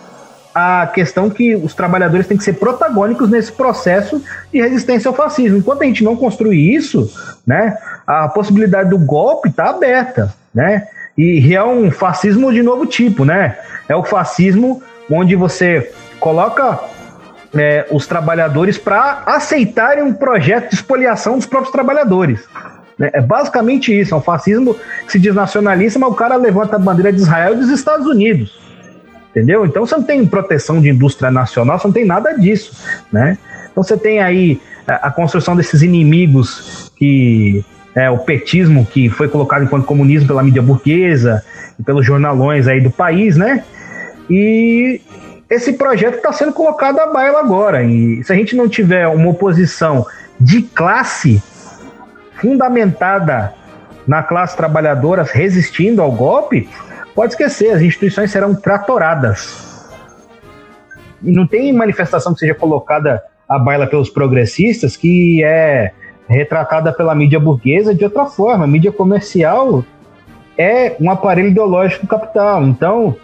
a 0.54 0.88
questão 0.88 1.30
que 1.30 1.56
os 1.56 1.74
trabalhadores 1.74 2.28
têm 2.28 2.38
que 2.38 2.44
ser 2.44 2.54
protagônicos 2.54 3.30
nesse 3.30 3.52
processo 3.52 4.22
de 4.52 4.62
resistência 4.62 5.10
ao 5.10 5.16
fascismo. 5.16 5.58
Enquanto 5.58 5.82
a 5.82 5.86
gente 5.86 6.04
não 6.04 6.16
construir 6.16 6.76
isso, 6.76 7.12
né, 7.46 7.78
a 8.06 8.28
possibilidade 8.28 8.90
do 8.90 8.98
golpe 8.98 9.50
está 9.50 9.70
aberta, 9.70 10.34
né? 10.54 10.88
E 11.18 11.56
é 11.56 11.64
um 11.64 11.92
fascismo 11.92 12.52
de 12.52 12.64
novo 12.64 12.86
tipo, 12.86 13.24
né? 13.24 13.58
É 13.88 13.96
o 13.96 14.04
fascismo 14.04 14.82
onde 15.10 15.36
você 15.36 15.92
coloca 16.20 16.80
é, 17.54 17.86
os 17.92 18.08
trabalhadores 18.08 18.78
para 18.78 19.22
aceitarem 19.26 20.04
um 20.04 20.14
projeto 20.14 20.70
de 20.70 20.76
expoliação 20.76 21.38
dos 21.38 21.46
próprios 21.46 21.72
trabalhadores. 21.72 22.40
Né? 22.98 23.12
É 23.14 23.22
basicamente 23.22 23.98
isso, 23.98 24.14
é 24.14 24.18
um 24.18 24.22
fascismo 24.22 24.76
que 25.06 25.12
se 25.12 25.20
diz 25.20 25.36
nacionalista, 25.36 26.00
mas 26.00 26.12
o 26.12 26.16
cara 26.16 26.36
levanta 26.36 26.76
a 26.76 26.80
bandeira 26.80 27.12
de 27.12 27.20
Israel 27.20 27.54
e 27.54 27.58
dos 27.58 27.70
Estados 27.70 28.08
Unidos. 28.08 28.63
Entendeu? 29.34 29.66
Então 29.66 29.84
você 29.84 29.96
não 29.96 30.04
tem 30.04 30.24
proteção 30.28 30.80
de 30.80 30.90
indústria 30.90 31.32
nacional, 31.32 31.80
você 31.80 31.88
não 31.88 31.94
tem 31.94 32.06
nada 32.06 32.34
disso. 32.34 32.86
Né? 33.12 33.36
Então 33.72 33.84
você 33.84 33.98
tem 33.98 34.22
aí 34.22 34.62
a, 34.88 35.08
a 35.08 35.12
construção 35.12 35.56
desses 35.56 35.82
inimigos 35.82 36.92
que 36.96 37.66
é, 37.96 38.10
o 38.12 38.20
petismo 38.20 38.86
que 38.86 39.10
foi 39.10 39.28
colocado 39.28 39.64
enquanto 39.64 39.86
comunismo 39.86 40.28
pela 40.28 40.44
mídia 40.44 40.62
burguesa 40.62 41.44
e 41.80 41.84
pelos 41.84 42.06
jornalões 42.06 42.68
aí 42.68 42.80
do 42.80 42.92
país, 42.92 43.36
né? 43.36 43.64
E 44.30 45.02
esse 45.50 45.74
projeto 45.74 46.16
está 46.16 46.32
sendo 46.32 46.54
colocado 46.54 47.00
à 47.00 47.08
baila 47.08 47.40
agora. 47.40 47.84
E 47.84 48.24
se 48.24 48.32
a 48.32 48.36
gente 48.36 48.56
não 48.56 48.68
tiver 48.70 49.08
uma 49.08 49.30
oposição 49.30 50.06
de 50.40 50.62
classe 50.62 51.42
fundamentada 52.36 53.54
na 54.08 54.22
classe 54.24 54.58
trabalhadora 54.58 55.24
resistindo 55.24 56.02
ao 56.02 56.12
golpe, 56.12 56.68
pode 57.16 57.34
esquecer, 57.34 57.72
as 57.72 57.82
instituições 57.82 58.32
serão 58.32 58.56
tratoradas. 58.56 59.74
E 61.22 61.32
não 61.32 61.48
tem 61.48 61.72
manifestação 61.72 62.34
que 62.34 62.40
seja 62.40 62.54
colocada 62.54 63.24
à 63.48 63.58
baila 63.58 63.88
pelos 63.88 64.10
progressistas 64.10 64.98
que 64.98 65.44
é 65.44 65.92
retratada 66.28 66.92
pela 66.92 67.16
mídia 67.16 67.40
burguesa 67.40 67.94
de 67.94 68.04
outra 68.04 68.26
forma. 68.26 68.66
A 68.66 68.68
mídia 68.68 68.92
comercial 68.92 69.84
é 70.58 70.96
um 71.00 71.10
aparelho 71.10 71.50
ideológico 71.50 72.06
do 72.06 72.10
capital. 72.10 72.64
Então, 72.64 73.16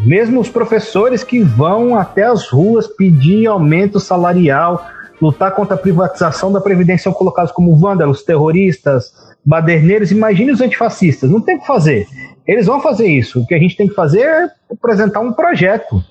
mesmo 0.00 0.40
os 0.40 0.48
professores 0.48 1.24
que 1.24 1.42
vão 1.42 1.96
até 1.96 2.24
as 2.24 2.48
ruas 2.48 2.86
pedir 2.86 3.46
aumento 3.46 3.98
salarial, 3.98 4.86
lutar 5.20 5.52
contra 5.52 5.74
a 5.74 5.78
privatização 5.78 6.52
da 6.52 6.60
Previdência 6.60 7.04
são 7.04 7.12
colocados 7.12 7.52
como 7.52 7.76
vândalos, 7.76 8.22
terroristas, 8.22 9.12
baderneiros. 9.44 10.12
Imagine 10.12 10.52
os 10.52 10.60
antifascistas. 10.60 11.28
Não 11.30 11.40
tem 11.40 11.56
o 11.56 11.60
que 11.60 11.66
fazer. 11.66 12.06
Eles 12.48 12.66
vão 12.66 12.80
fazer 12.80 13.06
isso. 13.06 13.42
O 13.42 13.46
que 13.46 13.54
a 13.54 13.58
gente 13.58 13.76
tem 13.76 13.86
que 13.86 13.94
fazer 13.94 14.22
é 14.22 14.48
apresentar 14.72 15.20
um 15.20 15.34
projeto 15.34 16.02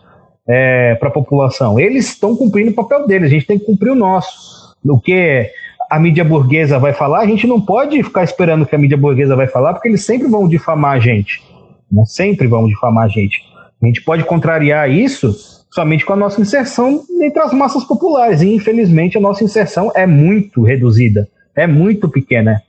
é, 0.48 0.94
para 0.96 1.10
a 1.10 1.12
população. 1.12 1.80
Eles 1.80 2.10
estão 2.10 2.36
cumprindo 2.36 2.70
o 2.70 2.76
papel 2.76 3.08
deles, 3.08 3.32
a 3.32 3.34
gente 3.34 3.48
tem 3.48 3.58
que 3.58 3.66
cumprir 3.66 3.90
o 3.90 3.96
nosso. 3.96 4.76
O 4.86 5.00
que 5.00 5.50
a 5.90 6.00
mídia 6.00 6.24
burguesa 6.24 6.78
vai 6.78 6.94
falar, 6.94 7.22
a 7.22 7.26
gente 7.26 7.48
não 7.48 7.60
pode 7.60 8.02
ficar 8.04 8.24
esperando 8.24 8.66
que 8.66 8.76
a 8.76 8.78
mídia 8.78 8.98
burguesa 8.98 9.36
vai 9.36 9.48
falar, 9.48 9.74
porque 9.74 9.88
eles 9.88 10.06
sempre 10.06 10.28
vão 10.28 10.48
difamar 10.48 10.96
a 10.96 11.00
gente. 11.00 11.44
Né? 11.92 12.04
Sempre 12.06 12.48
vão 12.48 12.68
difamar 12.68 13.06
a 13.06 13.10
gente. 13.10 13.42
A 13.82 13.86
gente 13.86 14.04
pode 14.04 14.24
contrariar 14.24 14.90
isso 14.90 15.36
somente 15.72 16.06
com 16.06 16.14
a 16.14 16.18
nossa 16.18 16.40
inserção 16.40 17.04
entre 17.22 17.42
as 17.42 17.54
massas 17.54 17.84
populares. 17.84 18.42
E, 18.42 18.54
infelizmente, 18.54 19.18
a 19.18 19.22
nossa 19.22 19.44
inserção 19.44 19.92
é 19.96 20.06
muito 20.06 20.62
reduzida, 20.64 21.28
é 21.56 21.66
muito 21.66 22.10
pequena. 22.10 22.62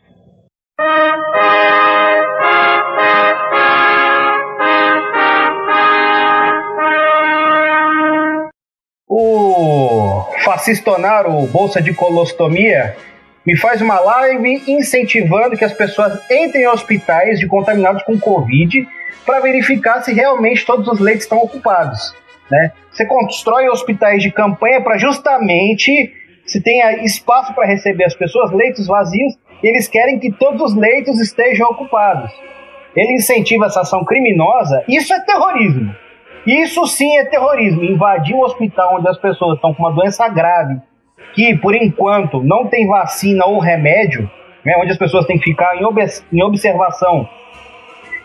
O 10.49 10.51
fascistonaro 10.51 11.47
Bolsa 11.49 11.83
de 11.83 11.93
Colostomia 11.93 12.97
me 13.45 13.55
faz 13.55 13.83
uma 13.83 14.01
live 14.01 14.63
incentivando 14.67 15.59
que 15.59 15.65
as 15.65 15.75
pessoas 15.75 16.19
entrem 16.31 16.63
em 16.63 16.67
hospitais 16.67 17.39
de 17.39 17.47
contaminados 17.47 18.03
com 18.05 18.19
Covid 18.19 18.89
para 19.27 19.41
verificar 19.41 20.01
se 20.01 20.15
realmente 20.15 20.65
todos 20.65 20.89
os 20.89 21.01
leitos 21.01 21.25
estão 21.25 21.37
ocupados. 21.37 22.15
Né? 22.51 22.73
Você 22.91 23.05
constrói 23.05 23.69
hospitais 23.69 24.23
de 24.23 24.33
campanha 24.33 24.81
para 24.81 24.97
justamente 24.97 26.15
se 26.47 26.63
tenha 26.63 27.05
espaço 27.05 27.53
para 27.53 27.67
receber 27.67 28.05
as 28.05 28.15
pessoas, 28.15 28.51
leitos 28.51 28.87
vazios, 28.87 29.35
e 29.63 29.69
eles 29.69 29.87
querem 29.87 30.19
que 30.19 30.33
todos 30.33 30.73
os 30.73 30.75
leitos 30.75 31.21
estejam 31.21 31.69
ocupados. 31.69 32.33
Ele 32.97 33.17
incentiva 33.17 33.67
essa 33.67 33.83
ação 33.83 34.03
criminosa, 34.03 34.83
isso 34.89 35.13
é 35.13 35.21
terrorismo. 35.21 35.95
Isso 36.49 36.87
sim 36.87 37.19
é 37.19 37.27
terrorismo. 37.27 37.85
Invadir 37.85 38.35
um 38.35 38.41
hospital 38.41 38.97
onde 38.97 39.07
as 39.07 39.19
pessoas 39.19 39.57
estão 39.57 39.75
com 39.75 39.83
uma 39.83 39.93
doença 39.93 40.27
grave, 40.31 40.81
que 41.35 41.55
por 41.59 41.75
enquanto 41.75 42.43
não 42.43 42.67
tem 42.67 42.87
vacina 42.87 43.45
ou 43.45 43.59
remédio, 43.59 44.31
né, 44.65 44.75
onde 44.79 44.93
as 44.93 44.97
pessoas 44.97 45.27
têm 45.27 45.37
que 45.39 45.45
ficar 45.45 45.77
em, 45.77 45.85
ob 45.85 46.01
em 46.33 46.43
observação 46.43 47.29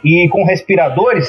e 0.02 0.30
com 0.30 0.46
respiradores, 0.46 1.28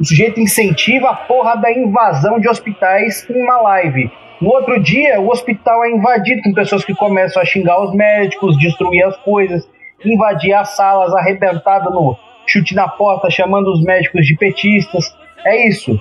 o 0.00 0.04
sujeito 0.04 0.40
incentiva 0.40 1.10
a 1.10 1.14
porra 1.14 1.56
da 1.56 1.70
invasão 1.70 2.40
de 2.40 2.48
hospitais 2.48 3.28
em 3.28 3.42
uma 3.42 3.60
live. 3.60 4.10
No 4.40 4.48
outro 4.48 4.80
dia, 4.80 5.20
o 5.20 5.28
hospital 5.28 5.84
é 5.84 5.90
invadido 5.90 6.40
com 6.42 6.54
pessoas 6.54 6.86
que 6.86 6.94
começam 6.94 7.42
a 7.42 7.44
xingar 7.44 7.82
os 7.82 7.94
médicos, 7.94 8.58
destruir 8.58 9.04
as 9.04 9.16
coisas, 9.18 9.68
invadir 10.02 10.54
as 10.54 10.74
salas, 10.74 11.14
arrebentado 11.14 11.90
no 11.90 12.16
chute 12.46 12.74
na 12.74 12.88
porta, 12.88 13.28
chamando 13.28 13.70
os 13.70 13.82
médicos 13.82 14.26
de 14.26 14.36
petistas. 14.36 15.14
É 15.46 15.68
isso. 15.68 15.96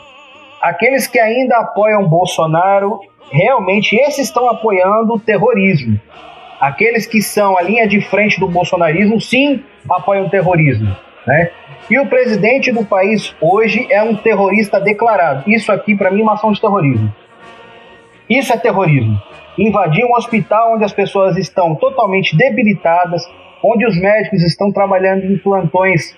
Aqueles 0.59 1.05
que 1.05 1.19
ainda 1.19 1.57
apoiam 1.59 2.07
Bolsonaro, 2.07 2.99
realmente 3.31 3.95
esses 3.95 4.27
estão 4.27 4.49
apoiando 4.49 5.13
o 5.13 5.19
terrorismo. 5.19 5.99
Aqueles 6.59 7.05
que 7.05 7.21
são 7.21 7.55
a 7.55 7.61
linha 7.61 7.87
de 7.87 8.01
frente 8.01 8.39
do 8.39 8.47
bolsonarismo, 8.47 9.21
sim, 9.21 9.63
apoiam 9.87 10.25
o 10.25 10.29
terrorismo. 10.31 10.95
Né? 11.27 11.51
E 11.87 11.99
o 11.99 12.07
presidente 12.07 12.71
do 12.71 12.83
país 12.83 13.35
hoje 13.39 13.85
é 13.91 14.01
um 14.01 14.15
terrorista 14.15 14.79
declarado. 14.79 15.43
Isso 15.47 15.71
aqui, 15.71 15.95
para 15.95 16.09
mim, 16.09 16.21
é 16.21 16.23
uma 16.23 16.33
ação 16.33 16.51
de 16.51 16.59
terrorismo. 16.59 17.13
Isso 18.27 18.51
é 18.51 18.57
terrorismo. 18.57 19.21
Invadir 19.59 20.03
um 20.05 20.15
hospital 20.15 20.73
onde 20.73 20.83
as 20.83 20.93
pessoas 20.93 21.37
estão 21.37 21.75
totalmente 21.75 22.35
debilitadas, 22.35 23.21
onde 23.63 23.85
os 23.85 23.95
médicos 23.99 24.41
estão 24.41 24.71
trabalhando 24.71 25.25
em 25.25 25.37
plantões, 25.37 26.17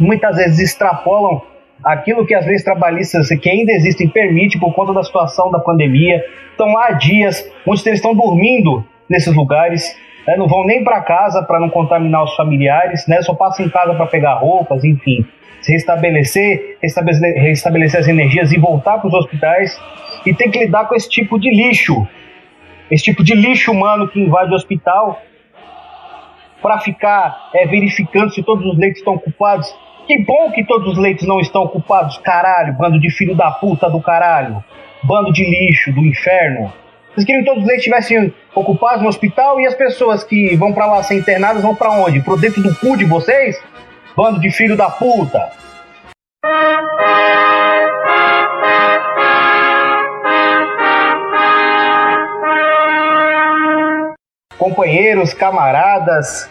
muitas 0.00 0.36
vezes 0.36 0.70
extrapolam 0.70 1.42
aquilo 1.84 2.26
que 2.26 2.34
as 2.34 2.46
leis 2.46 2.62
trabalhistas 2.62 3.28
que 3.28 3.50
ainda 3.50 3.72
existem 3.72 4.08
permite 4.08 4.58
por 4.58 4.74
conta 4.74 4.92
da 4.92 5.02
situação 5.02 5.50
da 5.50 5.58
pandemia. 5.58 6.24
Estão 6.50 6.78
há 6.78 6.92
dias, 6.92 7.44
muitos 7.66 7.84
deles 7.84 7.98
estão 7.98 8.14
dormindo 8.14 8.84
nesses 9.08 9.34
lugares 9.34 9.94
né, 10.26 10.36
não 10.36 10.48
vão 10.48 10.64
nem 10.64 10.82
para 10.82 11.00
casa 11.02 11.42
para 11.42 11.60
não 11.60 11.68
contaminar 11.68 12.24
os 12.24 12.34
familiares, 12.34 13.06
né, 13.06 13.22
só 13.22 13.34
passam 13.34 13.66
em 13.66 13.68
casa 13.68 13.94
para 13.94 14.06
pegar 14.06 14.34
roupas, 14.34 14.84
enfim, 14.84 15.24
se 15.60 15.72
restabelecer, 15.72 16.78
restabelecer, 16.82 17.42
restabelecer 17.42 18.00
as 18.00 18.08
energias 18.08 18.52
e 18.52 18.58
voltar 18.58 18.98
para 18.98 19.08
os 19.08 19.14
hospitais 19.14 19.78
e 20.26 20.34
tem 20.34 20.50
que 20.50 20.58
lidar 20.58 20.86
com 20.88 20.94
esse 20.94 21.08
tipo 21.08 21.38
de 21.38 21.50
lixo, 21.50 22.06
esse 22.90 23.04
tipo 23.04 23.22
de 23.22 23.34
lixo 23.34 23.72
humano 23.72 24.08
que 24.08 24.20
invade 24.20 24.50
o 24.50 24.54
hospital 24.54 25.20
para 26.62 26.78
ficar 26.78 27.50
é, 27.54 27.66
verificando 27.66 28.32
se 28.32 28.42
todos 28.42 28.64
os 28.64 28.78
leitos 28.78 28.98
estão 28.98 29.14
ocupados. 29.14 29.74
Que 30.06 30.18
bom 30.22 30.50
que 30.52 30.62
todos 30.64 30.92
os 30.92 30.98
leitos 30.98 31.26
não 31.26 31.40
estão 31.40 31.62
ocupados, 31.62 32.18
caralho, 32.18 32.74
bando 32.74 33.00
de 33.00 33.10
filho 33.10 33.34
da 33.34 33.50
puta 33.50 33.88
do 33.88 34.02
caralho, 34.02 34.62
bando 35.02 35.32
de 35.32 35.42
lixo 35.42 35.92
do 35.94 36.00
inferno. 36.00 36.70
Vocês 37.14 37.24
queriam 37.24 37.42
que 37.42 37.48
todos 37.48 37.62
os 37.62 37.66
leitos 37.66 37.86
estivessem 37.86 38.34
ocupados 38.54 39.02
no 39.02 39.08
hospital 39.08 39.58
e 39.60 39.66
as 39.66 39.74
pessoas 39.74 40.22
que 40.22 40.54
vão 40.56 40.74
para 40.74 40.84
lá 40.84 41.02
ser 41.02 41.16
internadas 41.16 41.62
vão 41.62 41.74
para 41.74 41.90
onde? 41.90 42.20
Pro 42.20 42.36
dentro 42.36 42.62
do 42.62 42.74
cu 42.74 42.98
de 42.98 43.06
vocês? 43.06 43.58
Bando 44.14 44.38
de 44.40 44.50
filho 44.50 44.76
da 44.76 44.90
puta! 44.90 45.50
Companheiros, 54.58 55.32
camaradas, 55.32 56.50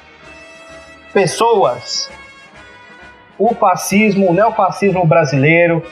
pessoas, 1.14 2.10
o 3.46 3.54
fascismo, 3.56 4.30
o 4.30 4.34
neofascismo 4.34 5.06
brasileiro 5.06 5.84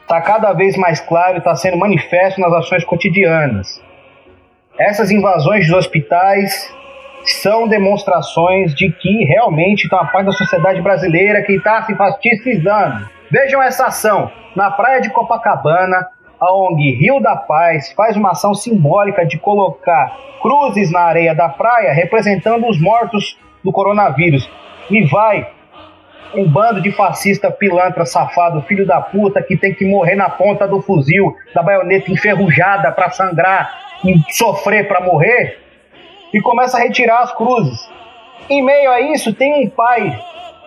está 0.00 0.22
cada 0.22 0.54
vez 0.54 0.74
mais 0.78 0.98
claro 1.00 1.34
e 1.34 1.38
está 1.38 1.54
sendo 1.54 1.76
manifesto 1.76 2.40
nas 2.40 2.50
ações 2.50 2.82
cotidianas. 2.82 3.78
Essas 4.78 5.10
invasões 5.10 5.66
dos 5.66 5.76
hospitais 5.76 6.72
são 7.42 7.68
demonstrações 7.68 8.74
de 8.74 8.90
que 8.90 9.24
realmente 9.24 9.84
está 9.84 10.00
a 10.00 10.06
parte 10.06 10.26
da 10.26 10.32
sociedade 10.32 10.80
brasileira 10.80 11.42
que 11.42 11.56
está 11.56 11.82
se 11.82 11.94
fascistizando. 11.94 13.06
Vejam 13.30 13.62
essa 13.62 13.88
ação. 13.88 14.30
Na 14.56 14.70
praia 14.70 15.02
de 15.02 15.10
Copacabana, 15.10 16.08
a 16.40 16.54
ONG 16.54 16.92
Rio 16.92 17.20
da 17.20 17.36
Paz 17.36 17.92
faz 17.92 18.16
uma 18.16 18.30
ação 18.30 18.54
simbólica 18.54 19.26
de 19.26 19.36
colocar 19.38 20.16
cruzes 20.40 20.90
na 20.90 21.00
areia 21.00 21.34
da 21.34 21.50
praia 21.50 21.92
representando 21.92 22.66
os 22.66 22.80
mortos 22.80 23.38
do 23.62 23.70
coronavírus. 23.70 24.48
E 24.90 25.04
vai 25.04 25.57
um 26.34 26.48
bando 26.48 26.80
de 26.80 26.92
fascista 26.92 27.50
pilantra 27.50 28.04
safado, 28.04 28.62
filho 28.62 28.86
da 28.86 29.00
puta, 29.00 29.42
que 29.42 29.56
tem 29.56 29.74
que 29.74 29.84
morrer 29.84 30.14
na 30.14 30.28
ponta 30.28 30.66
do 30.66 30.80
fuzil, 30.82 31.34
da 31.54 31.62
baioneta 31.62 32.10
enferrujada 32.10 32.92
para 32.92 33.10
sangrar 33.10 33.88
sofrer 34.30 34.86
para 34.86 35.00
morrer 35.00 35.58
e 36.32 36.40
começa 36.40 36.76
a 36.76 36.80
retirar 36.80 37.20
as 37.20 37.32
cruzes. 37.32 37.88
Em 38.48 38.62
meio 38.62 38.90
a 38.90 39.00
isso, 39.00 39.34
tem 39.34 39.66
um 39.66 39.68
pai 39.68 40.18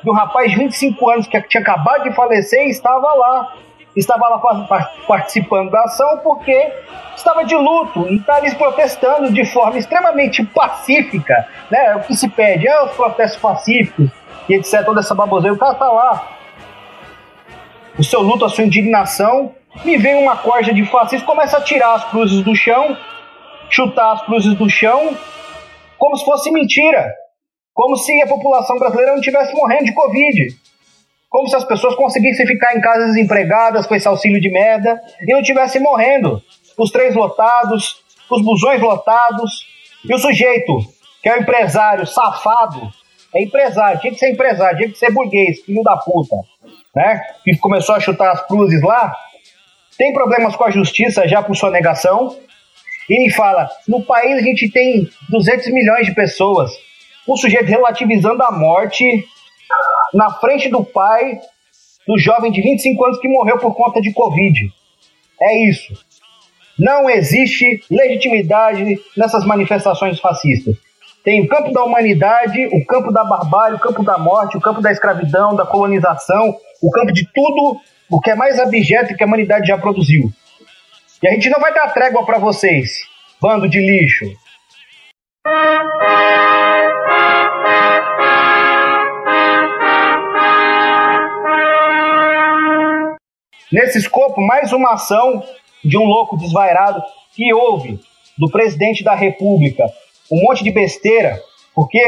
de 0.03 0.09
um 0.09 0.13
rapaz 0.13 0.51
de 0.51 0.57
25 0.57 1.09
anos 1.09 1.27
que 1.27 1.41
tinha 1.43 1.61
acabado 1.61 2.03
de 2.03 2.11
falecer 2.13 2.67
e 2.67 2.69
estava 2.69 3.13
lá. 3.13 3.53
Estava 3.95 4.29
lá 4.29 4.89
participando 5.05 5.69
da 5.69 5.81
ação 5.81 6.19
porque 6.23 6.71
estava 7.15 7.43
de 7.43 7.55
luto 7.55 8.07
e 8.07 8.15
está 8.15 8.35
ali 8.35 8.53
protestando 8.55 9.31
de 9.31 9.45
forma 9.45 9.77
extremamente 9.77 10.45
pacífica. 10.45 11.45
Né? 11.69 11.95
O 11.95 11.99
que 12.01 12.15
se 12.15 12.29
pede 12.29 12.67
é 12.67 12.83
os 12.83 12.91
protestos 12.91 13.41
pacíficos 13.41 14.09
e 14.51 14.55
etc. 14.55 14.86
Toda 14.86 15.00
essa 15.00 15.15
baboseira. 15.15 15.55
O 15.55 15.60
cara 15.60 15.74
está 15.74 15.91
lá. 15.91 16.38
O 17.98 18.03
seu 18.03 18.22
luto, 18.22 18.46
a 18.46 18.50
sua 18.50 18.63
indignação. 18.63 19.53
Me 19.86 19.98
vem 19.98 20.15
uma 20.15 20.36
corja 20.36 20.74
de 20.74 20.86
fascistas, 20.86 21.25
começa 21.25 21.58
a 21.58 21.62
tirar 21.62 21.93
as 21.93 22.03
cruzes 22.05 22.43
do 22.43 22.53
chão 22.53 22.98
chutar 23.72 24.12
as 24.12 24.25
cruzes 24.25 24.53
do 24.55 24.70
chão 24.70 25.17
como 25.98 26.17
se 26.17 26.25
fosse 26.25 26.51
mentira. 26.51 27.15
Como 27.74 27.96
se 27.96 28.22
a 28.22 28.27
população 28.27 28.77
brasileira 28.77 29.13
não 29.13 29.20
estivesse 29.20 29.55
morrendo 29.55 29.86
de 29.86 29.93
Covid. 29.93 30.48
Como 31.29 31.48
se 31.48 31.55
as 31.55 31.63
pessoas 31.63 31.96
conseguissem 31.96 32.46
ficar 32.46 32.75
em 32.75 32.81
casa 32.81 33.05
desempregadas 33.05 33.88
com 33.88 33.96
esse 33.96 34.08
auxílio 34.08 34.41
de 34.41 34.51
merda 34.51 35.01
e 35.22 35.31
não 35.31 35.39
estivessem 35.39 35.81
morrendo. 35.81 36.41
Os 36.77 36.91
trens 36.91 37.15
lotados, 37.15 38.03
os 38.29 38.43
busões 38.43 38.81
lotados, 38.81 39.65
e 40.03 40.13
o 40.13 40.17
sujeito, 40.17 40.79
que 41.24 41.29
é 41.29 41.38
o 41.38 41.41
empresário 41.41 42.05
safado, 42.05 42.91
é 43.33 43.43
empresário, 43.43 44.00
tinha 44.00 44.13
que 44.13 44.19
ser 44.19 44.31
empresário, 44.31 44.77
tinha 44.77 44.89
que 44.89 44.97
ser 44.97 45.11
burguês, 45.11 45.61
filho 45.61 45.83
da 45.83 45.97
puta, 45.97 46.35
né? 46.95 47.21
Que 47.43 47.57
começou 47.57 47.95
a 47.95 48.00
chutar 48.00 48.31
as 48.31 48.45
cruzes 48.47 48.81
lá, 48.81 49.15
tem 49.97 50.13
problemas 50.13 50.55
com 50.55 50.63
a 50.63 50.71
justiça 50.71 51.27
já 51.27 51.41
por 51.41 51.55
sonegação, 51.55 52.38
e 53.09 53.19
me 53.19 53.29
fala: 53.29 53.69
no 53.88 54.03
país 54.03 54.38
a 54.38 54.41
gente 54.41 54.69
tem 54.71 55.09
200 55.29 55.67
milhões 55.67 56.05
de 56.05 56.13
pessoas. 56.13 56.71
O 57.27 57.38
sujeito 57.38 57.65
relativizando 57.65 58.41
a 58.43 58.51
morte 58.51 59.03
na 60.13 60.31
frente 60.39 60.69
do 60.69 60.83
pai 60.83 61.39
do 62.07 62.17
jovem 62.17 62.51
de 62.51 62.61
25 62.61 63.05
anos 63.05 63.19
que 63.19 63.27
morreu 63.27 63.57
por 63.59 63.75
conta 63.75 64.01
de 64.01 64.11
Covid. 64.11 64.71
É 65.41 65.69
isso. 65.69 65.93
Não 66.77 67.09
existe 67.09 67.83
legitimidade 67.89 69.00
nessas 69.15 69.45
manifestações 69.45 70.19
fascistas. 70.19 70.75
Tem 71.23 71.39
o 71.39 71.47
campo 71.47 71.71
da 71.71 71.83
humanidade, 71.83 72.65
o 72.73 72.83
campo 72.83 73.11
da 73.11 73.23
barbárie, 73.23 73.75
o 73.75 73.79
campo 73.79 74.03
da 74.03 74.17
morte, 74.17 74.57
o 74.57 74.61
campo 74.61 74.81
da 74.81 74.91
escravidão, 74.91 75.55
da 75.55 75.65
colonização, 75.65 76.57
o 76.81 76.89
campo 76.89 77.13
de 77.13 77.27
tudo 77.31 77.79
o 78.09 78.19
que 78.19 78.31
é 78.31 78.35
mais 78.35 78.59
abjeto 78.59 79.15
que 79.15 79.23
a 79.23 79.27
humanidade 79.27 79.67
já 79.67 79.77
produziu. 79.77 80.31
E 81.21 81.27
a 81.27 81.31
gente 81.31 81.49
não 81.49 81.59
vai 81.59 81.71
dar 81.73 81.93
trégua 81.93 82.25
para 82.25 82.39
vocês, 82.39 83.01
bando 83.39 83.69
de 83.69 83.79
lixo. 83.79 84.25
Nesse 93.71 93.99
escopo, 93.99 94.41
mais 94.41 94.73
uma 94.73 94.93
ação 94.93 95.43
de 95.85 95.97
um 95.97 96.03
louco 96.03 96.35
desvairado 96.35 97.01
que 97.33 97.53
houve 97.53 97.99
do 98.37 98.49
presidente 98.49 99.03
da 99.03 99.13
República. 99.13 99.85
Um 100.31 100.41
monte 100.41 100.63
de 100.63 100.71
besteira, 100.71 101.39
porque 101.75 102.00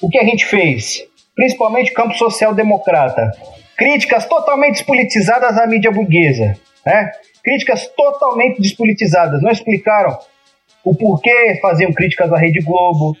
o 0.00 0.08
que 0.08 0.18
a 0.18 0.24
gente 0.24 0.46
fez? 0.46 1.04
Principalmente 1.34 1.90
o 1.90 1.94
campo 1.94 2.14
social-democrata. 2.14 3.32
Críticas 3.76 4.26
totalmente 4.26 4.76
despolitizadas 4.76 5.58
à 5.58 5.66
mídia 5.66 5.90
burguesa. 5.90 6.56
Né? 6.84 7.10
Críticas 7.44 7.86
totalmente 7.88 8.60
despolitizadas. 8.60 9.42
Não 9.42 9.50
explicaram 9.50 10.18
o 10.84 10.94
porquê 10.94 11.58
faziam 11.60 11.92
críticas 11.92 12.32
à 12.32 12.38
Rede 12.38 12.60
Globo, 12.60 13.16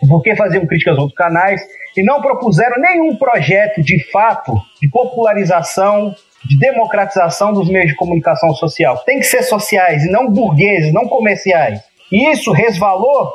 o 0.00 0.08
porquê 0.08 0.36
faziam 0.36 0.66
críticas 0.66 0.96
a 0.96 1.00
outros 1.00 1.16
canais, 1.16 1.60
e 1.96 2.02
não 2.02 2.22
propuseram 2.22 2.80
nenhum 2.80 3.16
projeto 3.16 3.82
de 3.82 4.02
fato 4.10 4.54
de 4.80 4.88
popularização 4.88 6.14
de 6.44 6.58
democratização 6.58 7.52
dos 7.52 7.68
meios 7.68 7.88
de 7.88 7.96
comunicação 7.96 8.54
social. 8.54 8.98
Tem 9.04 9.18
que 9.18 9.26
ser 9.26 9.42
sociais 9.42 10.04
e 10.04 10.10
não 10.10 10.30
burgueses, 10.30 10.92
não 10.92 11.06
comerciais. 11.06 11.80
E 12.10 12.30
isso 12.30 12.50
resvalou 12.52 13.30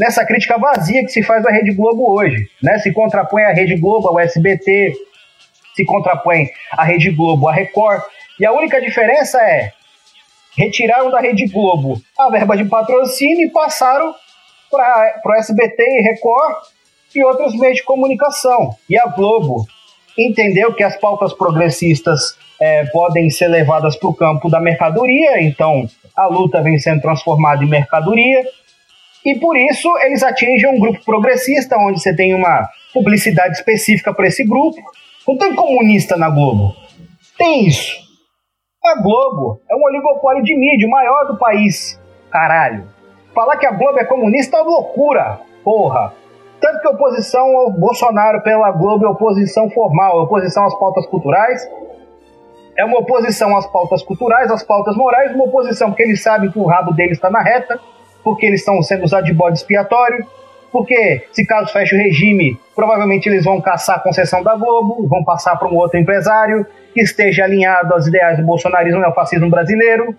nessa 0.00 0.24
crítica 0.24 0.56
vazia 0.56 1.02
que 1.02 1.10
se 1.10 1.22
faz 1.22 1.44
à 1.44 1.50
Rede 1.50 1.74
Globo 1.74 2.10
hoje. 2.10 2.48
Né? 2.62 2.78
Se 2.78 2.90
contrapõe 2.90 3.44
a 3.44 3.52
Rede 3.52 3.76
Globo 3.76 4.08
ao 4.08 4.18
SBT, 4.18 4.94
se 5.76 5.84
contrapõe 5.84 6.48
a 6.72 6.84
Rede 6.84 7.10
Globo 7.10 7.46
à 7.46 7.52
Record. 7.52 8.02
E 8.40 8.46
a 8.46 8.52
única 8.52 8.80
diferença 8.80 9.38
é 9.38 9.72
retiraram 10.56 11.10
da 11.10 11.20
Rede 11.20 11.46
Globo 11.46 12.00
a 12.18 12.30
verba 12.30 12.56
de 12.56 12.64
patrocínio 12.64 13.46
e 13.46 13.50
passaram 13.50 14.14
para 14.70 15.20
o 15.26 15.34
SBT 15.34 15.82
e 15.82 16.02
Record 16.02 16.56
e 17.14 17.22
outros 17.22 17.54
meios 17.58 17.76
de 17.76 17.84
comunicação. 17.84 18.70
E 18.88 18.98
a 18.98 19.04
Globo 19.06 19.66
entendeu 20.16 20.72
que 20.72 20.82
as 20.82 20.96
pautas 20.96 21.34
progressistas 21.34 22.38
é, 22.58 22.86
podem 22.86 23.28
ser 23.28 23.48
levadas 23.48 23.96
para 23.96 24.08
o 24.08 24.14
campo 24.14 24.48
da 24.48 24.60
mercadoria, 24.60 25.42
então 25.42 25.86
a 26.16 26.26
luta 26.26 26.62
vem 26.62 26.78
sendo 26.78 27.02
transformada 27.02 27.62
em 27.62 27.68
mercadoria, 27.68 28.44
e 29.24 29.38
por 29.38 29.56
isso 29.56 29.88
eles 29.98 30.22
atingem 30.22 30.70
um 30.70 30.80
grupo 30.80 31.04
progressista, 31.04 31.76
onde 31.76 32.00
você 32.00 32.14
tem 32.14 32.34
uma 32.34 32.68
publicidade 32.92 33.54
específica 33.54 34.14
para 34.14 34.26
esse 34.26 34.44
grupo. 34.44 34.78
Não 35.28 35.36
tem 35.36 35.54
comunista 35.54 36.16
na 36.16 36.30
Globo. 36.30 36.74
Tem 37.36 37.66
isso. 37.66 37.96
A 38.82 39.02
Globo 39.02 39.60
é 39.70 39.76
um 39.76 39.82
oligopólio 39.82 40.42
de 40.42 40.56
mídia, 40.56 40.88
o 40.88 40.90
maior 40.90 41.26
do 41.26 41.38
país. 41.38 42.00
Caralho. 42.30 42.88
Falar 43.34 43.56
que 43.58 43.66
a 43.66 43.72
Globo 43.72 43.98
é 43.98 44.04
comunista 44.04 44.56
é 44.56 44.62
loucura. 44.62 45.40
Porra. 45.62 46.14
Tanto 46.60 46.80
que 46.80 46.88
a 46.88 46.90
oposição 46.90 47.56
ao 47.56 47.70
Bolsonaro 47.70 48.42
pela 48.42 48.70
Globo 48.70 49.06
é 49.06 49.08
oposição 49.08 49.70
formal, 49.70 50.18
é 50.18 50.22
oposição 50.22 50.64
às 50.64 50.78
pautas 50.78 51.06
culturais, 51.06 51.66
é 52.76 52.84
uma 52.84 52.98
oposição 52.98 53.56
às 53.56 53.66
pautas 53.66 54.02
culturais, 54.02 54.50
às 54.50 54.62
pautas 54.62 54.94
morais, 54.96 55.34
uma 55.34 55.44
oposição 55.44 55.88
porque 55.90 56.02
eles 56.02 56.22
sabem 56.22 56.50
que 56.50 56.58
o 56.58 56.66
rabo 56.66 56.92
deles 56.92 57.16
está 57.16 57.30
na 57.30 57.40
reta, 57.40 57.80
porque 58.22 58.46
eles 58.46 58.60
estão 58.60 58.80
sendo 58.82 59.04
usados 59.04 59.26
de 59.26 59.34
bode 59.34 59.58
expiatório, 59.58 60.26
porque 60.72 61.26
se 61.32 61.44
caso 61.44 61.72
feche 61.72 61.94
o 61.94 61.98
regime, 61.98 62.58
provavelmente 62.74 63.28
eles 63.28 63.44
vão 63.44 63.60
caçar 63.60 63.96
a 63.96 64.00
concessão 64.00 64.42
da 64.42 64.54
Globo, 64.54 65.06
vão 65.08 65.24
passar 65.24 65.56
para 65.56 65.68
um 65.68 65.74
outro 65.74 65.98
empresário 65.98 66.64
que 66.94 67.00
esteja 67.00 67.44
alinhado 67.44 67.92
aos 67.92 68.06
ideais 68.06 68.38
do 68.38 68.44
bolsonarismo 68.44 69.00
e 69.00 69.04
ao 69.04 69.14
fascismo 69.14 69.50
brasileiro. 69.50 70.14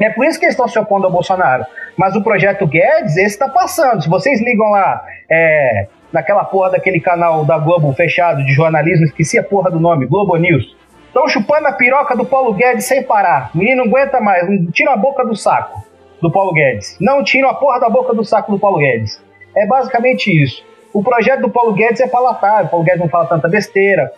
É 0.00 0.10
por 0.10 0.26
isso 0.26 0.38
que 0.38 0.44
eles 0.44 0.54
estão 0.54 0.66
se 0.66 0.78
opondo 0.78 1.06
ao 1.06 1.12
Bolsonaro. 1.12 1.64
Mas 1.96 2.16
o 2.16 2.22
projeto 2.22 2.66
Guedes, 2.66 3.16
esse 3.16 3.26
está 3.26 3.48
passando. 3.48 4.02
Se 4.02 4.08
vocês 4.08 4.40
ligam 4.40 4.68
lá 4.70 5.04
é, 5.30 5.86
naquela 6.12 6.44
porra 6.44 6.70
daquele 6.70 6.98
canal 6.98 7.44
da 7.44 7.56
Globo 7.58 7.92
fechado 7.92 8.44
de 8.44 8.52
jornalismo, 8.52 9.04
esqueci 9.04 9.38
a 9.38 9.44
porra 9.44 9.70
do 9.70 9.78
nome, 9.78 10.06
Globo 10.06 10.36
News. 10.36 10.76
Estão 11.06 11.28
chupando 11.28 11.68
a 11.68 11.72
piroca 11.72 12.16
do 12.16 12.24
Paulo 12.24 12.54
Guedes 12.54 12.86
sem 12.86 13.04
parar. 13.04 13.52
O 13.54 13.58
menino 13.58 13.84
não 13.84 13.90
aguenta 13.90 14.20
mais. 14.20 14.44
Tira 14.72 14.94
a 14.94 14.96
boca 14.96 15.24
do 15.24 15.36
saco 15.36 15.93
do 16.20 16.30
Paulo 16.30 16.52
Guedes. 16.52 16.96
Não 17.00 17.22
tira 17.22 17.50
a 17.50 17.54
porra 17.54 17.80
da 17.80 17.88
boca 17.88 18.14
do 18.14 18.24
saco 18.24 18.52
do 18.52 18.58
Paulo 18.58 18.78
Guedes. 18.78 19.22
É 19.56 19.66
basicamente 19.66 20.30
isso. 20.30 20.64
O 20.92 21.02
projeto 21.02 21.42
do 21.42 21.50
Paulo 21.50 21.72
Guedes 21.72 22.00
é 22.00 22.08
palatável. 22.08 22.66
O 22.66 22.68
Paulo 22.68 22.84
Guedes 22.84 23.00
não 23.00 23.08
fala 23.08 23.26
tanta 23.26 23.48
besteira. 23.48 24.12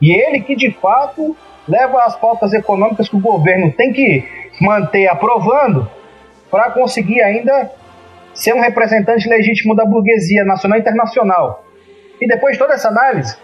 E 0.00 0.12
ele 0.12 0.40
que, 0.40 0.54
de 0.54 0.70
fato, 0.70 1.36
leva 1.68 2.02
as 2.04 2.16
pautas 2.16 2.52
econômicas 2.52 3.08
que 3.08 3.16
o 3.16 3.20
governo 3.20 3.72
tem 3.72 3.92
que 3.92 4.24
manter 4.60 5.08
aprovando 5.08 5.88
para 6.50 6.70
conseguir 6.70 7.22
ainda 7.22 7.70
ser 8.34 8.54
um 8.54 8.60
representante 8.60 9.28
legítimo 9.28 9.74
da 9.74 9.84
burguesia 9.84 10.44
nacional 10.44 10.78
e 10.78 10.80
internacional. 10.80 11.64
E 12.20 12.26
depois 12.26 12.54
de 12.54 12.58
toda 12.58 12.74
essa 12.74 12.88
análise, 12.88 13.36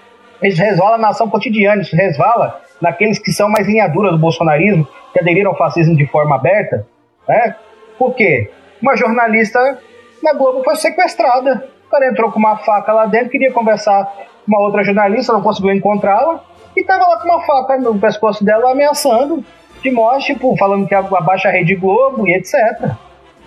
isso 0.43 0.63
resvala 0.63 0.99
na 0.99 1.09
ação 1.09 1.29
cotidiana, 1.29 1.83
isso 1.83 1.97
resvala 1.97 2.61
naqueles 2.81 3.19
que 3.19 3.33
são 3.33 3.49
mais 3.49 3.67
linha 3.67 3.89
dura 3.89 4.11
do 4.11 4.19
bolsonarismo, 4.19 4.87
que 5.13 5.21
aderiram 5.21 5.51
ao 5.51 5.57
fascismo 5.57 5.97
de 5.97 6.07
forma 6.07 6.37
aberta. 6.37 6.87
Né? 7.29 7.57
Por 7.99 8.15
quê? 8.15 8.51
Uma 8.81 8.97
jornalista 8.97 9.79
na 10.23 10.33
Globo 10.35 10.63
foi 10.65 10.77
sequestrada. 10.77 11.69
O 11.87 11.91
cara 11.91 12.09
entrou 12.09 12.31
com 12.33 12.39
uma 12.39 12.57
faca 12.59 12.93
lá 12.93 13.07
dentro, 13.07 13.31
queria 13.31 13.53
conversar 13.53 14.05
com 14.05 14.49
uma 14.49 14.61
outra 14.61 14.83
jornalista, 14.83 15.33
não 15.33 15.43
conseguiu 15.43 15.73
encontrá-la, 15.73 16.43
e 16.77 16.81
estava 16.81 17.07
lá 17.07 17.21
com 17.21 17.29
uma 17.29 17.41
faca 17.43 17.79
no 17.79 17.99
pescoço 17.99 18.45
dela 18.45 18.73
ameaçando 18.73 19.45
de 19.83 19.91
morte, 19.91 20.35
tipo, 20.35 20.57
falando 20.57 20.87
que 20.87 20.95
abaixa 20.95 21.49
a 21.49 21.53
Rede 21.53 21.75
Globo 21.77 22.27
e 22.27 22.35
etc. 22.35 22.55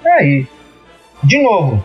É 0.06 0.12
aí. 0.12 0.48
De 1.24 1.42
novo, 1.42 1.84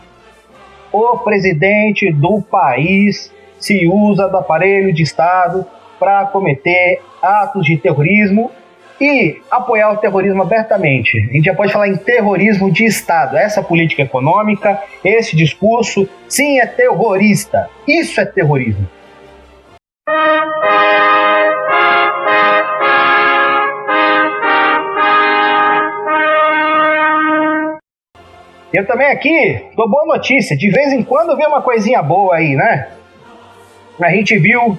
o 0.93 1.19
presidente 1.19 2.13
do 2.13 2.41
país 2.41 3.33
se 3.59 3.89
usa 3.89 4.29
do 4.29 4.37
aparelho 4.37 4.93
de 4.93 5.03
Estado 5.03 5.67
para 5.99 6.27
cometer 6.27 7.03
atos 7.21 7.67
de 7.67 7.77
terrorismo 7.77 8.51
e 9.01 9.41
apoiar 9.51 9.93
o 9.93 9.97
terrorismo 9.97 10.43
abertamente. 10.43 11.19
A 11.19 11.33
gente 11.33 11.45
já 11.45 11.55
pode 11.55 11.73
falar 11.73 11.89
em 11.89 11.97
terrorismo 11.97 12.71
de 12.71 12.85
Estado. 12.85 13.37
Essa 13.37 13.63
política 13.63 14.03
econômica, 14.03 14.81
esse 15.05 15.37
discurso, 15.37 16.09
sim, 16.29 16.61
é 16.61 16.67
terrorista. 16.67 17.69
Isso 17.87 18.21
é 18.21 18.25
terrorismo. 18.25 18.89
Eu 28.73 28.85
também 28.87 29.07
aqui 29.07 29.67
dou 29.77 29.89
boa 29.89 30.05
notícia. 30.05 30.57
De 30.57 30.69
vez 30.69 30.93
em 30.93 31.05
quando 31.05 31.37
vê 31.37 31.47
uma 31.47 31.63
coisinha 31.63 32.03
boa 32.03 32.35
aí, 32.35 32.57
né? 32.57 32.89
A 34.01 34.11
gente 34.11 34.37
viu 34.37 34.77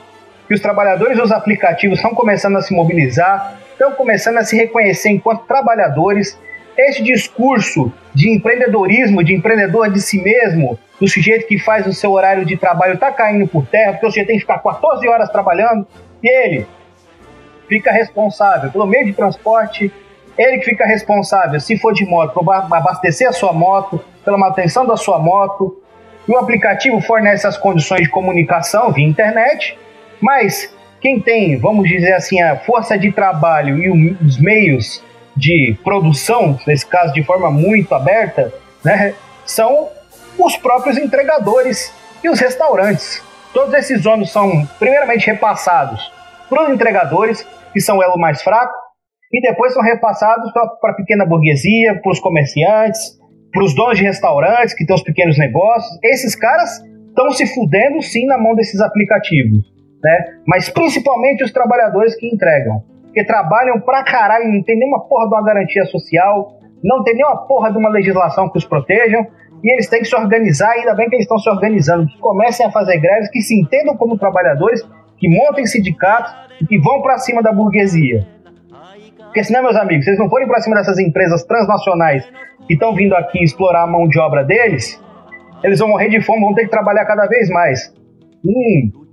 que 0.47 0.53
os 0.53 0.59
trabalhadores 0.59 1.17
dos 1.17 1.31
aplicativos 1.31 1.97
estão 1.97 2.13
começando 2.13 2.57
a 2.57 2.61
se 2.61 2.73
mobilizar, 2.73 3.57
estão 3.75 3.91
começando 3.91 4.37
a 4.37 4.43
se 4.43 4.55
reconhecer 4.55 5.09
enquanto 5.09 5.45
trabalhadores. 5.45 6.39
Esse 6.77 7.03
discurso 7.03 7.93
de 8.13 8.29
empreendedorismo, 8.29 9.23
de 9.23 9.33
empreendedor 9.33 9.89
de 9.91 10.01
si 10.01 10.21
mesmo, 10.21 10.77
do 10.99 11.07
sujeito 11.07 11.47
que 11.47 11.59
faz 11.59 11.85
o 11.85 11.93
seu 11.93 12.11
horário 12.11 12.45
de 12.45 12.57
trabalho, 12.57 12.95
está 12.95 13.11
caindo 13.11 13.47
por 13.47 13.65
terra, 13.67 13.93
porque 13.93 14.05
o 14.05 14.09
sujeito 14.09 14.27
tem 14.27 14.35
que 14.35 14.41
ficar 14.41 14.59
14 14.59 15.07
horas 15.07 15.29
trabalhando, 15.29 15.87
e 16.21 16.29
ele 16.29 16.67
fica 17.69 17.91
responsável 17.91 18.71
pelo 18.71 18.85
meio 18.85 19.05
de 19.05 19.13
transporte, 19.13 19.91
ele 20.37 20.57
que 20.57 20.65
fica 20.65 20.85
responsável, 20.85 21.59
se 21.61 21.77
for 21.77 21.93
de 21.93 22.05
moto, 22.05 22.33
por 22.33 22.53
abastecer 22.53 23.27
a 23.27 23.31
sua 23.31 23.53
moto, 23.53 24.03
pela 24.23 24.37
manutenção 24.37 24.85
da 24.85 24.97
sua 24.97 25.17
moto, 25.17 25.81
E 26.27 26.31
o 26.31 26.37
aplicativo 26.37 26.99
fornece 27.01 27.45
as 27.45 27.57
condições 27.57 28.01
de 28.01 28.09
comunicação 28.09 28.91
via 28.91 29.05
internet, 29.05 29.77
mas 30.19 30.74
quem 31.05 31.19
tem, 31.19 31.55
vamos 31.55 31.87
dizer 31.87 32.13
assim, 32.13 32.41
a 32.41 32.55
força 32.55 32.97
de 32.97 33.11
trabalho 33.11 33.77
e 33.77 34.15
os 34.25 34.41
meios 34.41 35.03
de 35.37 35.77
produção, 35.83 36.57
nesse 36.65 36.83
caso 36.83 37.13
de 37.13 37.21
forma 37.21 37.51
muito 37.51 37.93
aberta, 37.93 38.51
né, 38.83 39.13
são 39.45 39.89
os 40.35 40.57
próprios 40.57 40.97
entregadores 40.97 41.93
e 42.23 42.27
os 42.27 42.39
restaurantes. 42.39 43.21
Todos 43.53 43.71
esses 43.75 44.03
ônus 44.03 44.31
são, 44.31 44.65
primeiramente, 44.79 45.27
repassados 45.27 46.11
para 46.49 46.63
os 46.63 46.69
entregadores, 46.69 47.47
que 47.71 47.79
são 47.79 47.99
o 47.99 48.03
elo 48.03 48.17
mais 48.17 48.41
fraco, 48.41 48.73
e 49.31 49.39
depois 49.41 49.75
são 49.75 49.83
repassados 49.83 50.51
para 50.53 50.91
a 50.91 50.95
pequena 50.95 51.23
burguesia, 51.23 52.01
para 52.01 52.11
os 52.11 52.19
comerciantes, 52.19 52.99
para 53.53 53.63
os 53.63 53.75
donos 53.75 53.99
de 53.99 54.03
restaurantes 54.05 54.73
que 54.73 54.83
têm 54.83 54.95
os 54.95 55.03
pequenos 55.03 55.37
negócios. 55.37 55.99
Esses 56.03 56.35
caras 56.35 56.83
estão 57.09 57.29
se 57.29 57.45
fudendo 57.53 58.01
sim 58.01 58.25
na 58.25 58.39
mão 58.39 58.55
desses 58.55 58.81
aplicativos, 58.81 59.74
né? 60.05 60.25
Mas 60.45 60.69
principalmente 60.69 61.43
os 61.43 61.51
trabalhadores 61.51 62.15
que 62.15 62.27
entregam, 62.27 62.83
que 63.11 63.23
trabalham 63.23 63.81
pra 63.81 64.03
caralho, 64.03 64.53
não 64.53 64.61
tem 64.61 64.77
nenhuma 64.77 64.99
porra 65.07 65.27
de 65.27 65.33
uma 65.33 65.43
garantia 65.43 65.83
social, 65.85 66.59
não 66.83 67.03
tem 67.03 67.15
nenhuma 67.15 67.47
porra 67.47 67.71
de 67.71 67.77
uma 67.79 67.89
legislação 67.89 68.47
que 68.49 68.59
os 68.59 68.65
protejam, 68.65 69.25
e 69.63 69.73
eles 69.73 69.89
têm 69.89 70.01
que 70.01 70.05
se 70.05 70.15
organizar, 70.15 70.73
ainda 70.73 70.93
bem 70.93 71.09
que 71.09 71.15
eles 71.15 71.23
estão 71.23 71.39
se 71.39 71.49
organizando, 71.49 72.05
que 72.05 72.19
comecem 72.19 72.63
a 72.67 72.71
fazer 72.71 72.99
greves, 72.99 73.31
que 73.31 73.41
se 73.41 73.59
entendam 73.59 73.97
como 73.97 74.15
trabalhadores, 74.15 74.87
que 75.17 75.27
montem 75.27 75.65
sindicatos 75.65 76.31
e 76.61 76.67
que 76.67 76.77
vão 76.77 77.01
para 77.01 77.17
cima 77.17 77.41
da 77.41 77.51
burguesia. 77.51 78.27
Porque 79.17 79.43
senão, 79.43 79.63
meus 79.63 79.75
amigos, 79.75 80.05
vocês 80.05 80.19
não 80.19 80.29
forem 80.29 80.47
para 80.47 80.59
cima 80.59 80.75
dessas 80.75 80.99
empresas 80.99 81.43
transnacionais 81.45 82.23
que 82.67 82.75
estão 82.75 82.93
vindo 82.93 83.15
aqui 83.15 83.43
explorar 83.43 83.83
a 83.83 83.87
mão 83.87 84.07
de 84.07 84.19
obra 84.19 84.43
deles, 84.43 85.01
eles 85.63 85.79
vão 85.79 85.89
morrer 85.89 86.09
de 86.09 86.21
fome, 86.21 86.41
vão 86.41 86.53
ter 86.53 86.65
que 86.65 86.69
trabalhar 86.69 87.05
cada 87.05 87.25
vez 87.25 87.49
mais. 87.49 87.91
Hum, 88.45 89.04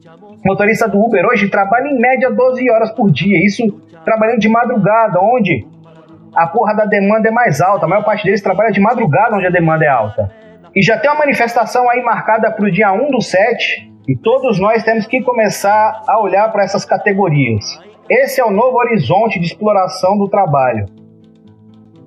motorista 0.45 0.89
do 0.89 1.01
Uber 1.01 1.25
hoje 1.27 1.49
trabalha 1.49 1.89
em 1.89 1.99
média 1.99 2.31
12 2.31 2.71
horas 2.71 2.91
por 2.93 3.11
dia, 3.11 3.39
isso 3.45 3.63
trabalhando 4.05 4.41
de 4.41 4.49
madrugada, 4.49 5.21
onde 5.21 5.67
a 6.35 6.47
porra 6.47 6.75
da 6.75 6.85
demanda 6.85 7.29
é 7.29 7.31
mais 7.31 7.61
alta. 7.61 7.87
A 7.87 7.89
maior 7.89 8.05
parte 8.05 8.25
deles 8.25 8.43
trabalha 8.43 8.73
de 8.73 8.81
madrugada, 8.81 9.37
onde 9.37 9.47
a 9.47 9.51
demanda 9.51 9.85
é 9.85 9.89
alta. 9.89 10.31
E 10.75 10.83
já 10.83 10.99
tem 10.99 11.11
uma 11.11 11.21
manifestação 11.21 11.89
aí 11.91 12.03
marcada 12.03 12.51
para 12.51 12.65
o 12.65 12.71
dia 12.71 12.93
1 12.93 13.11
do 13.11 13.21
7, 13.21 13.93
e 14.09 14.17
todos 14.17 14.59
nós 14.59 14.83
temos 14.83 15.07
que 15.07 15.23
começar 15.23 16.03
a 16.09 16.21
olhar 16.21 16.51
para 16.51 16.65
essas 16.65 16.85
categorias. 16.85 17.79
Esse 18.09 18.41
é 18.41 18.45
o 18.45 18.51
novo 18.51 18.77
horizonte 18.79 19.39
de 19.39 19.47
exploração 19.47 20.19
do 20.19 20.29
trabalho. 20.29 20.87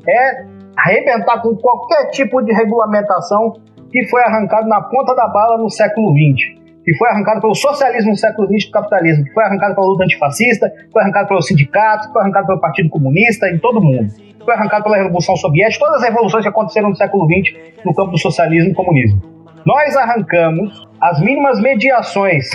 É 0.08 0.46
arrebentar 0.78 1.42
com 1.42 1.56
qualquer 1.56 2.10
tipo 2.10 2.42
de 2.42 2.52
regulamentação 2.52 3.54
que 3.90 4.06
foi 4.08 4.22
arrancado 4.24 4.68
na 4.68 4.82
ponta 4.82 5.16
da 5.16 5.28
bala 5.28 5.58
no 5.58 5.70
século 5.70 6.12
XX 6.12 6.65
que 6.86 6.96
foi 6.96 7.10
arrancado 7.10 7.42
pelo 7.42 7.56
socialismo 7.56 8.12
no 8.12 8.16
século 8.16 8.48
XX, 8.48 8.68
do 8.68 8.72
capitalismo, 8.72 9.26
que 9.26 9.34
foi 9.34 9.44
arrancado 9.44 9.74
pela 9.74 9.88
luta 9.88 10.04
antifascista, 10.04 10.72
foi 10.94 11.02
arrancado 11.02 11.28
pelos 11.28 11.48
sindicatos, 11.48 12.08
foi 12.14 12.22
arrancado 12.22 12.46
pelo 12.46 12.62
Partido 12.62 12.90
Comunista, 12.90 13.50
em 13.50 13.58
todo 13.58 13.82
mundo. 13.82 14.14
Foi 14.46 14.54
arrancado 14.54 14.84
pela 14.84 14.98
Revolução 14.98 15.36
Soviética, 15.36 15.84
todas 15.84 16.04
as 16.04 16.08
revoluções 16.08 16.44
que 16.44 16.50
aconteceram 16.50 16.90
no 16.90 16.96
século 16.96 17.26
XX 17.26 17.58
no 17.84 17.94
campo 17.96 18.12
do 18.12 18.20
socialismo 18.20 18.70
e 18.70 18.74
comunismo. 18.76 19.20
Nós 19.66 19.98
arrancamos 19.98 20.88
as 21.02 21.20
mínimas 21.20 21.60
mediações 21.60 22.48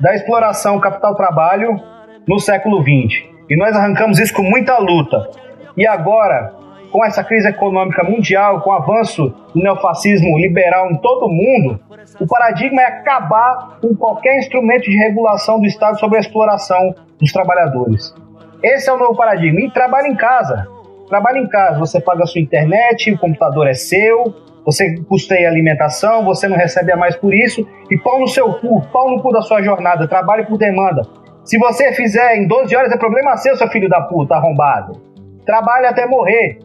da 0.00 0.14
exploração 0.14 0.78
capital-trabalho 0.78 1.80
no 2.28 2.38
século 2.38 2.82
XX. 2.82 3.24
E 3.48 3.56
nós 3.56 3.74
arrancamos 3.74 4.18
isso 4.18 4.34
com 4.34 4.42
muita 4.42 4.76
luta. 4.78 5.30
E 5.76 5.86
agora, 5.86 6.52
com 6.90 7.04
essa 7.04 7.22
crise 7.22 7.48
econômica 7.48 8.02
mundial, 8.02 8.60
com 8.60 8.70
o 8.70 8.72
avanço 8.72 9.34
do 9.54 9.62
neofascismo 9.62 10.38
liberal 10.38 10.90
em 10.90 10.96
todo 10.98 11.26
o 11.26 11.28
mundo, 11.28 11.80
o 12.20 12.26
paradigma 12.26 12.82
é 12.82 12.86
acabar 12.86 13.78
com 13.80 13.94
qualquer 13.94 14.38
instrumento 14.38 14.84
de 14.84 14.96
regulação 14.96 15.60
do 15.60 15.66
Estado 15.66 15.98
sobre 15.98 16.18
a 16.18 16.20
exploração 16.20 16.94
dos 17.18 17.32
trabalhadores. 17.32 18.14
Esse 18.62 18.88
é 18.88 18.92
o 18.92 18.98
novo 18.98 19.14
paradigma. 19.14 19.60
E 19.60 19.70
trabalha 19.70 20.08
em 20.08 20.16
casa. 20.16 20.66
Trabalha 21.08 21.38
em 21.38 21.48
casa. 21.48 21.78
Você 21.78 22.00
paga 22.00 22.24
a 22.24 22.26
sua 22.26 22.40
internet, 22.40 23.12
o 23.12 23.18
computador 23.18 23.68
é 23.68 23.74
seu, 23.74 24.34
você 24.64 24.96
custeia 25.08 25.48
alimentação, 25.48 26.24
você 26.24 26.48
não 26.48 26.56
recebe 26.56 26.90
a 26.92 26.96
mais 26.96 27.14
por 27.16 27.32
isso. 27.32 27.66
E 27.90 27.96
pau 27.98 28.18
no 28.18 28.26
seu 28.26 28.54
cu, 28.54 28.82
pau 28.92 29.10
no 29.10 29.22
cu 29.22 29.30
da 29.30 29.40
sua 29.40 29.62
jornada. 29.62 30.08
Trabalhe 30.08 30.44
por 30.44 30.58
demanda. 30.58 31.02
Se 31.44 31.58
você 31.58 31.92
fizer 31.92 32.36
em 32.36 32.48
12 32.48 32.74
horas, 32.74 32.90
é 32.90 32.98
problema 32.98 33.36
seu, 33.36 33.56
seu 33.56 33.68
filho 33.68 33.88
da 33.88 34.00
puta 34.02 34.34
arrombado. 34.34 35.00
Trabalhe 35.44 35.86
até 35.86 36.04
morrer. 36.06 36.58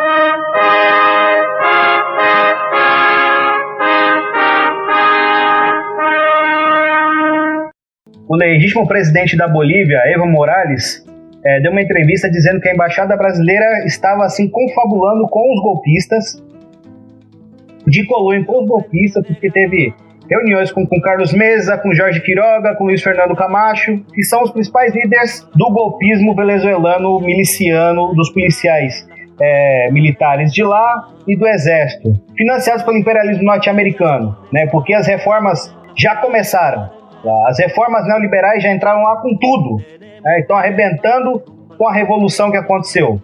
O 0.00 0.04
legítimo 8.36 8.86
presidente 8.86 9.36
da 9.36 9.48
Bolívia, 9.48 10.00
Evo 10.06 10.24
Morales, 10.26 11.04
é, 11.44 11.60
deu 11.60 11.72
uma 11.72 11.82
entrevista 11.82 12.30
dizendo 12.30 12.60
que 12.60 12.68
a 12.68 12.74
embaixada 12.74 13.16
brasileira 13.16 13.84
estava 13.86 14.24
assim 14.24 14.48
confabulando 14.48 15.26
com 15.28 15.52
os 15.52 15.60
golpistas, 15.60 16.40
de 17.84 18.06
colônia 18.06 18.44
com 18.44 18.62
os 18.62 18.68
golpistas, 18.68 19.26
porque 19.26 19.50
teve 19.50 19.92
reuniões 20.30 20.70
com, 20.70 20.86
com 20.86 21.00
Carlos 21.00 21.32
Mesa, 21.32 21.76
com 21.76 21.92
Jorge 21.92 22.20
Quiroga, 22.20 22.76
com 22.76 22.84
Luiz 22.84 23.02
Fernando 23.02 23.34
Camacho, 23.34 23.98
que 24.14 24.22
são 24.22 24.44
os 24.44 24.52
principais 24.52 24.94
líderes 24.94 25.44
do 25.56 25.72
golpismo 25.72 26.36
venezuelano 26.36 27.18
miliciano, 27.18 28.14
dos 28.14 28.30
policiais 28.30 29.17
é, 29.40 29.90
militares 29.90 30.52
de 30.52 30.62
lá 30.62 31.08
e 31.26 31.36
do 31.36 31.46
exército, 31.46 32.12
financiados 32.36 32.82
pelo 32.82 32.98
imperialismo 32.98 33.44
norte-americano, 33.44 34.36
né? 34.52 34.66
Porque 34.66 34.94
as 34.94 35.06
reformas 35.06 35.74
já 35.96 36.16
começaram. 36.16 36.90
As 37.46 37.58
reformas 37.58 38.06
neoliberais 38.06 38.62
já 38.62 38.72
entraram 38.72 39.02
lá 39.02 39.16
com 39.16 39.36
tudo. 39.36 39.82
Né? 40.22 40.40
Estão 40.40 40.56
arrebentando 40.56 41.42
com 41.76 41.86
a 41.86 41.92
revolução 41.92 42.50
que 42.50 42.56
aconteceu 42.56 43.20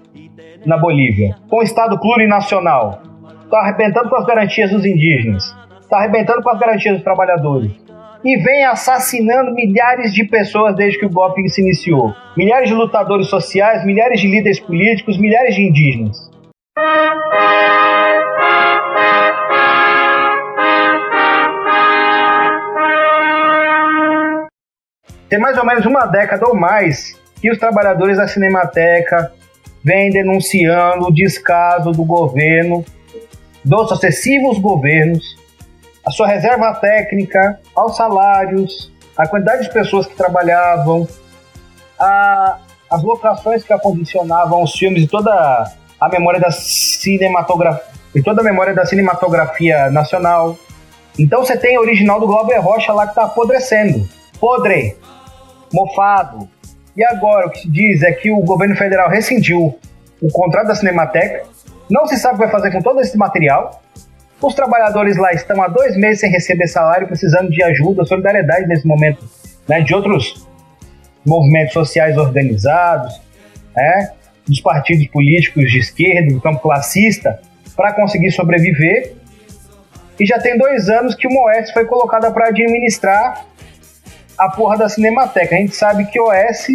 na 0.67 0.77
Bolívia, 0.77 1.37
com 1.49 1.59
o 1.59 1.63
Estado 1.63 1.99
plurinacional. 1.99 3.01
Estão 3.45 3.59
arrebentando 3.59 4.09
com 4.09 4.17
as 4.17 4.27
garantias 4.27 4.71
dos 4.71 4.85
indígenas. 4.85 5.55
Está 5.81 5.99
arrebentando 5.99 6.43
com 6.43 6.51
as 6.51 6.59
garantias 6.59 6.95
dos 6.97 7.05
trabalhadores. 7.05 7.73
E 8.25 8.39
vem 8.39 8.65
assassinando 8.65 9.53
milhares 9.53 10.15
de 10.15 10.25
pessoas 10.25 10.75
desde 10.75 10.99
que 10.99 11.05
o 11.05 11.11
golpe 11.11 11.47
se 11.51 11.61
iniciou. 11.61 12.15
Milhares 12.35 12.71
de 12.71 12.75
lutadores 12.75 13.27
sociais, 13.27 13.85
milhares 13.85 14.19
de 14.19 14.27
líderes 14.27 14.59
políticos, 14.59 15.19
milhares 15.19 15.55
de 15.55 15.61
indígenas. 15.61 16.31
Tem 25.29 25.39
mais 25.39 25.59
ou 25.59 25.67
menos 25.67 25.85
uma 25.85 26.07
década 26.07 26.49
ou 26.49 26.55
mais 26.55 27.21
que 27.43 27.51
os 27.51 27.59
trabalhadores 27.59 28.17
da 28.17 28.27
Cinemateca 28.27 29.33
vêm 29.85 30.09
denunciando 30.09 31.09
o 31.09 31.13
descaso 31.13 31.93
do 31.93 32.07
governo, 32.07 32.83
dos 33.63 33.91
sucessivos 33.91 34.59
governos, 34.59 35.44
a 36.07 36.11
sua 36.11 36.27
reserva 36.27 36.75
técnica, 36.75 37.59
aos 37.75 37.97
salários, 37.97 38.93
a 39.17 39.27
quantidade 39.27 39.63
de 39.63 39.73
pessoas 39.73 40.07
que 40.07 40.15
trabalhavam, 40.15 41.09
a, 41.99 42.59
as 42.91 43.03
locações 43.03 43.65
que 43.65 43.73
acondicionavam 43.73 44.63
os 44.63 44.73
filmes 44.73 45.05
e 45.05 45.07
toda 45.07 45.73
a 46.01 46.09
memória 46.09 46.41
da 46.41 46.51
cinematografia 46.51 47.95
e 48.15 48.23
toda 48.23 48.41
a 48.41 48.45
memória 48.45 48.75
da 48.75 48.87
cinematografia 48.87 49.91
nacional. 49.91 50.57
Então 51.19 51.45
você 51.45 51.57
tem 51.57 51.77
o 51.79 51.81
original 51.81 52.21
do 52.21 52.27
Glauber 52.27 52.59
Rocha 52.61 52.93
lá 52.93 53.05
que 53.05 53.11
está 53.11 53.25
apodrecendo. 53.25 54.09
Podre 54.39 54.97
mofado. 55.73 56.49
E 56.97 57.05
agora 57.05 57.49
o 57.49 57.51
que 57.51 57.61
se 57.61 57.71
diz 57.71 58.03
é 58.03 58.13
que 58.13 58.31
o 58.31 58.41
governo 58.41 58.77
federal 58.77 59.09
rescindiu 59.09 59.77
o 60.21 60.29
contrato 60.31 60.69
da 60.69 60.75
Cinemateca, 60.75 61.45
não 61.91 62.07
se 62.07 62.17
sabe 62.17 62.35
o 62.35 62.39
que 62.39 62.45
vai 62.45 62.53
fazer 62.53 62.71
com 62.71 62.81
todo 62.81 63.01
esse 63.01 63.17
material. 63.19 63.83
Os 64.41 64.55
trabalhadores 64.55 65.17
lá 65.17 65.33
estão 65.33 65.63
há 65.63 65.69
dois 65.69 65.97
meses 65.97 66.21
sem 66.21 66.31
receber 66.31 66.67
salário, 66.67 67.07
precisando 67.07 67.51
de 67.51 67.63
ajuda, 67.63 68.05
solidariedade 68.05 68.67
nesse 68.67 68.87
momento, 68.87 69.25
né, 69.69 69.81
de 69.81 69.95
outros 69.95 70.47
movimentos 71.25 71.73
sociais 71.73 72.17
organizados, 72.19 73.21
né, 73.75 74.11
dos 74.47 74.61
partidos 74.61 75.07
políticos 75.09 75.71
de 75.71 75.79
esquerda, 75.79 76.35
do 76.35 76.41
campo 76.41 76.61
classista, 76.61 77.41
para 77.75 77.93
conseguir 77.93 78.31
sobreviver. 78.31 79.15
E 80.21 80.27
já 80.27 80.39
tem 80.39 80.59
dois 80.59 80.89
anos 80.89 81.15
que 81.15 81.27
o 81.27 81.31
Moés 81.31 81.71
foi 81.71 81.87
colocada 81.87 82.31
para 82.31 82.49
administrar 82.49 83.47
a 84.39 84.51
porra 84.51 84.77
da 84.77 84.89
Cinemateca. 84.89 85.55
A 85.55 85.59
gente 85.59 85.75
sabe 85.75 86.05
que 86.07 86.21
OS 86.21 86.69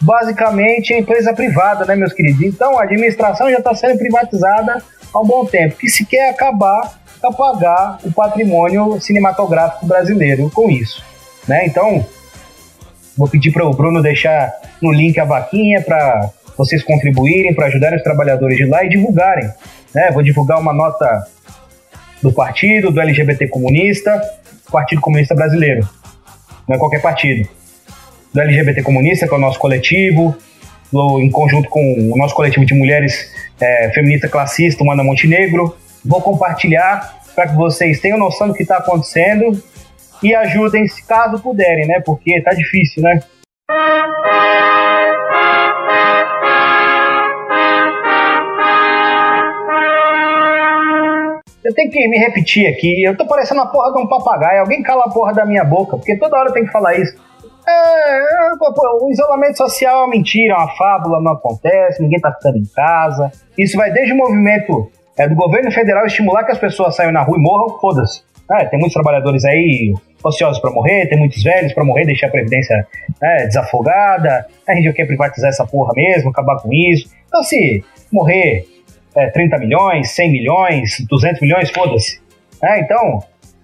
basicamente 0.00 0.94
é 0.94 0.98
empresa 0.98 1.34
privada, 1.34 1.84
né, 1.84 1.96
meus 1.96 2.12
queridos? 2.12 2.42
Então 2.42 2.78
a 2.78 2.84
administração 2.84 3.50
já 3.50 3.58
está 3.58 3.74
sendo 3.74 3.98
privatizada 3.98 4.80
há 5.12 5.20
um 5.20 5.26
bom 5.26 5.44
tempo, 5.44 5.76
que 5.76 5.88
se 5.88 6.04
quer 6.04 6.30
acabar 6.30 7.00
apagar 7.22 7.98
o 8.04 8.12
patrimônio 8.12 9.00
cinematográfico 9.00 9.86
brasileiro 9.86 10.50
com 10.50 10.70
isso, 10.70 11.04
né? 11.48 11.66
Então 11.66 12.06
vou 13.16 13.28
pedir 13.28 13.50
para 13.50 13.66
o 13.66 13.72
Bruno 13.72 14.00
deixar 14.00 14.52
no 14.80 14.92
link 14.92 15.18
a 15.18 15.24
vaquinha 15.24 15.82
para 15.82 16.30
vocês 16.56 16.82
contribuírem, 16.82 17.54
para 17.54 17.66
ajudarem 17.66 17.96
os 17.96 18.04
trabalhadores 18.04 18.56
de 18.56 18.64
lá 18.66 18.84
e 18.84 18.88
divulgarem, 18.88 19.50
né? 19.94 20.10
Vou 20.12 20.22
divulgar 20.22 20.60
uma 20.60 20.72
nota 20.72 21.26
do 22.22 22.32
partido, 22.32 22.90
do 22.90 23.00
LGBT 23.00 23.48
comunista, 23.48 24.20
Partido 24.70 25.00
Comunista 25.00 25.34
Brasileiro. 25.34 25.88
Não 26.68 26.76
é 26.76 26.78
qualquer 26.78 27.00
partido. 27.00 27.48
Do 28.32 28.40
LGBT 28.40 28.82
comunista, 28.82 29.26
que 29.26 29.32
é 29.32 29.36
o 29.36 29.40
nosso 29.40 29.58
coletivo, 29.58 30.36
em 31.20 31.30
conjunto 31.30 31.68
com 31.68 32.12
o 32.12 32.16
nosso 32.16 32.34
coletivo 32.34 32.66
de 32.66 32.74
mulheres 32.74 33.32
é, 33.60 33.90
feminista 33.92 34.28
classista, 34.28 34.82
Humana 34.82 35.04
Montenegro. 35.04 35.76
Vou 36.04 36.20
compartilhar 36.20 37.18
para 37.34 37.48
que 37.48 37.54
vocês 37.54 38.00
tenham 38.00 38.18
noção 38.18 38.48
do 38.48 38.54
que 38.54 38.62
está 38.62 38.78
acontecendo 38.78 39.62
e 40.22 40.34
ajudem 40.34 40.86
se 40.88 41.06
caso 41.06 41.40
puderem, 41.42 41.86
né? 41.86 42.00
Porque 42.04 42.40
tá 42.42 42.52
difícil, 42.52 43.02
né? 43.02 43.20
Eu 51.64 51.74
tenho 51.74 51.90
que 51.90 52.08
me 52.08 52.18
repetir 52.18 52.66
aqui. 52.66 53.04
Eu 53.04 53.16
tô 53.16 53.26
parecendo 53.26 53.60
a 53.60 53.66
porra 53.66 53.92
de 53.92 53.98
um 53.98 54.06
papagaio. 54.06 54.60
Alguém 54.60 54.82
cala 54.82 55.04
a 55.04 55.10
porra 55.10 55.34
da 55.34 55.44
minha 55.44 55.64
boca, 55.64 55.96
porque 55.96 56.16
toda 56.16 56.38
hora 56.38 56.52
tem 56.52 56.64
que 56.64 56.72
falar 56.72 56.98
isso. 56.98 57.14
É, 57.68 58.18
é 58.18 58.52
o 59.00 59.10
isolamento 59.10 59.58
social 59.58 60.00
é 60.00 60.04
uma 60.04 60.10
mentira, 60.10 60.54
é 60.54 60.56
uma 60.56 60.68
fábula, 60.76 61.20
não 61.20 61.32
acontece, 61.32 62.02
ninguém 62.02 62.18
tá 62.20 62.32
ficando 62.32 62.58
em 62.58 62.66
casa. 62.74 63.30
Isso 63.56 63.76
vai 63.76 63.92
desde 63.92 64.12
o 64.12 64.16
movimento 64.16 64.90
é, 65.18 65.28
do 65.28 65.34
governo 65.34 65.70
federal 65.70 66.06
estimular 66.06 66.44
que 66.44 66.52
as 66.52 66.58
pessoas 66.58 66.96
saiam 66.96 67.12
na 67.12 67.22
rua 67.22 67.36
e 67.36 67.40
morram, 67.40 67.78
foda-se. 67.78 68.22
É, 68.50 68.64
tem 68.64 68.78
muitos 68.78 68.94
trabalhadores 68.94 69.44
aí 69.44 69.92
ociosos 70.24 70.58
para 70.60 70.70
morrer, 70.70 71.06
tem 71.06 71.18
muitos 71.18 71.42
velhos 71.42 71.72
para 71.74 71.84
morrer, 71.84 72.06
deixar 72.06 72.28
a 72.28 72.30
Previdência 72.30 72.86
é, 73.22 73.46
desafogada. 73.46 74.46
A 74.66 74.74
gente 74.74 74.92
quer 74.94 75.06
privatizar 75.06 75.50
essa 75.50 75.66
porra 75.66 75.92
mesmo, 75.94 76.30
acabar 76.30 76.56
com 76.62 76.72
isso. 76.72 77.10
Então, 77.26 77.42
se 77.42 77.84
morrer 78.10 78.64
é, 79.14 79.26
30 79.28 79.58
milhões, 79.58 80.10
100 80.12 80.32
milhões, 80.32 81.04
200 81.06 81.40
milhões, 81.42 81.70
foda-se. 81.70 82.20
É, 82.62 82.80
então, 82.80 83.20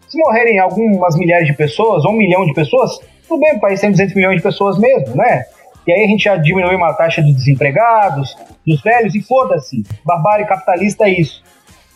se 0.07 0.19
morrerem 0.19 0.59
algumas 0.59 1.17
milhares 1.17 1.47
de 1.47 1.55
pessoas, 1.55 2.05
ou 2.05 2.13
um 2.13 2.17
milhão 2.17 2.45
de 2.45 2.53
pessoas, 2.53 3.01
tudo 3.29 3.41
bem, 3.41 3.57
o 3.57 3.61
país 3.61 3.81
tem 3.81 3.91
200 3.91 4.15
milhões 4.15 4.37
de 4.37 4.43
pessoas 4.43 4.79
mesmo, 4.79 5.17
né? 5.17 5.45
E 5.87 5.93
aí 5.93 6.05
a 6.05 6.07
gente 6.07 6.25
já 6.25 6.37
diminuiu 6.37 6.79
uma 6.79 6.95
taxa 6.95 7.21
dos 7.21 7.35
desempregados, 7.35 8.37
dos 8.67 8.81
velhos, 8.83 9.15
e 9.15 9.21
foda-se. 9.21 9.85
Barbárie 10.05 10.47
capitalista 10.47 11.05
é 11.05 11.21
isso. 11.21 11.43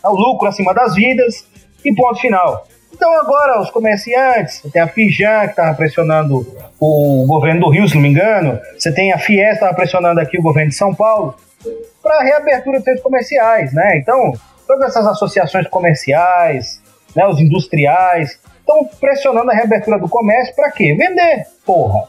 É 0.04 0.08
o 0.08 0.14
lucro 0.14 0.48
acima 0.48 0.74
das 0.74 0.94
vidas 0.94 1.46
e 1.84 1.94
ponto 1.94 2.20
final. 2.20 2.66
Então 2.92 3.10
agora 3.18 3.60
os 3.60 3.70
comerciantes, 3.70 4.62
tem 4.72 4.82
a 4.82 4.88
Fijan 4.88 5.44
que 5.44 5.50
estava 5.50 5.74
pressionando 5.74 6.46
o 6.80 7.24
governo 7.26 7.60
do 7.60 7.70
Rio, 7.70 7.88
se 7.88 7.94
não 7.94 8.02
me 8.02 8.08
engano, 8.08 8.58
você 8.76 8.92
tem 8.92 9.12
a 9.12 9.18
Fies 9.18 9.58
que 9.58 9.74
pressionando 9.74 10.20
aqui 10.20 10.38
o 10.38 10.42
governo 10.42 10.70
de 10.70 10.76
São 10.76 10.94
Paulo 10.94 11.34
para 12.02 12.22
reabertura 12.22 12.78
dos 12.78 12.84
centros 12.84 13.02
comerciais, 13.02 13.72
né? 13.72 13.98
Então, 13.98 14.32
todas 14.66 14.90
essas 14.90 15.06
associações 15.06 15.66
comerciais, 15.68 16.82
né, 17.14 17.26
os 17.26 17.40
industriais, 17.40 18.38
estão 18.68 18.84
pressionando 19.00 19.50
a 19.50 19.54
reabertura 19.54 19.98
do 19.98 20.08
comércio 20.08 20.54
para 20.54 20.70
quê? 20.70 20.94
Vender, 20.94 21.46
porra. 21.64 22.04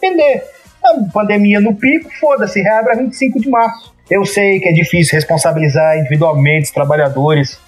Vender. 0.00 0.42
A 0.82 1.12
pandemia 1.12 1.60
no 1.60 1.74
pico, 1.74 2.10
foda-se, 2.18 2.60
reabre 2.60 2.92
a 2.92 2.96
25 2.96 3.40
de 3.40 3.48
março. 3.48 3.94
Eu 4.10 4.24
sei 4.24 4.60
que 4.60 4.68
é 4.68 4.72
difícil 4.72 5.14
responsabilizar 5.14 5.98
individualmente 5.98 6.66
os 6.66 6.70
trabalhadores 6.70 7.58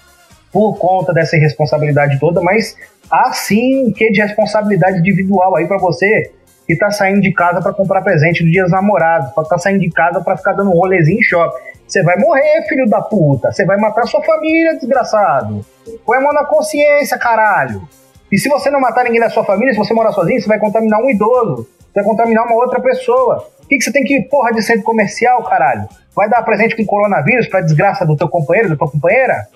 por 0.51 0.77
conta 0.77 1.13
dessa 1.13 1.35
irresponsabilidade 1.35 2.19
toda, 2.19 2.41
mas 2.41 2.75
há 3.09 3.31
sim 3.33 3.91
quê 3.95 4.11
de 4.11 4.21
responsabilidade 4.21 4.99
individual 4.99 5.55
aí 5.55 5.67
para 5.67 5.77
você 5.77 6.31
que 6.67 6.75
tá 6.75 6.91
saindo 6.91 7.21
de 7.21 7.31
casa 7.31 7.61
para 7.61 7.73
comprar 7.73 8.01
presente 8.01 8.43
do 8.43 8.51
Dia 8.51 8.63
dos 8.63 8.71
Namorados, 8.71 9.31
para 9.33 9.45
tá 9.45 9.57
saindo 9.57 9.79
de 9.79 9.89
casa 9.89 10.21
para 10.21 10.35
ficar 10.37 10.53
dando 10.53 10.69
um 10.69 10.73
rolezinho 10.73 11.19
em 11.19 11.23
shopping. 11.23 11.57
Você 11.87 12.03
vai 12.03 12.17
morrer, 12.17 12.67
filho 12.67 12.85
da 12.87 13.01
puta. 13.01 13.51
Você 13.51 13.65
vai 13.65 13.77
matar 13.77 14.05
sua 14.05 14.21
família, 14.21 14.75
desgraçado. 14.75 15.65
Põe 16.05 16.17
a 16.17 16.21
mão 16.21 16.33
na 16.33 16.43
consciência, 16.45 17.17
caralho. 17.17 17.87
E 18.29 18.37
se 18.37 18.49
você 18.49 18.69
não 18.69 18.81
matar 18.81 19.05
ninguém 19.05 19.21
da 19.21 19.29
sua 19.29 19.45
família, 19.45 19.71
se 19.71 19.79
você 19.79 19.93
morar 19.93 20.11
sozinho, 20.11 20.41
você 20.41 20.49
vai 20.49 20.59
contaminar 20.59 20.99
um 20.99 21.09
idoso. 21.09 21.65
Você 21.79 22.01
vai 22.01 22.03
contaminar 22.03 22.45
uma 22.45 22.55
outra 22.55 22.81
pessoa. 22.81 23.47
O 23.63 23.67
que, 23.67 23.77
que 23.77 23.83
você 23.83 23.91
tem 23.91 24.03
que 24.03 24.17
ir, 24.17 24.23
porra, 24.23 24.51
de 24.51 24.61
centro 24.61 24.83
comercial, 24.83 25.41
caralho? 25.43 25.87
Vai 26.13 26.29
dar 26.29 26.41
presente 26.43 26.75
com 26.75 26.85
coronavírus 26.85 27.47
pra 27.47 27.61
desgraça 27.61 28.05
do 28.05 28.17
teu 28.17 28.27
companheiro, 28.27 28.67
da 28.69 28.75
tua 28.75 28.91
companheira? 28.91 29.47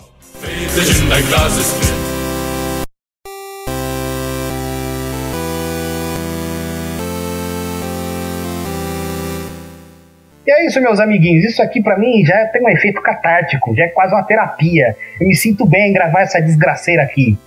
E 10.48 10.52
é 10.52 10.66
isso, 10.66 10.80
meus 10.80 11.02
amiguinhos. 11.02 11.44
Isso 11.44 11.62
aqui 11.62 11.84
para 11.84 11.98
mim 11.98 12.24
já 12.24 12.46
tem 12.48 12.64
um 12.64 12.70
efeito 12.70 13.02
catártico, 13.02 13.76
já 13.76 13.84
é 13.84 13.90
quase 13.90 14.14
uma 14.14 14.24
terapia. 14.24 14.96
Eu 15.20 15.28
me 15.28 15.36
sinto 15.36 15.66
bem 15.66 15.90
em 15.90 15.94
gravar 15.94 16.22
essa 16.22 16.42
desgraceira 16.42 17.04
aqui. 17.04 17.38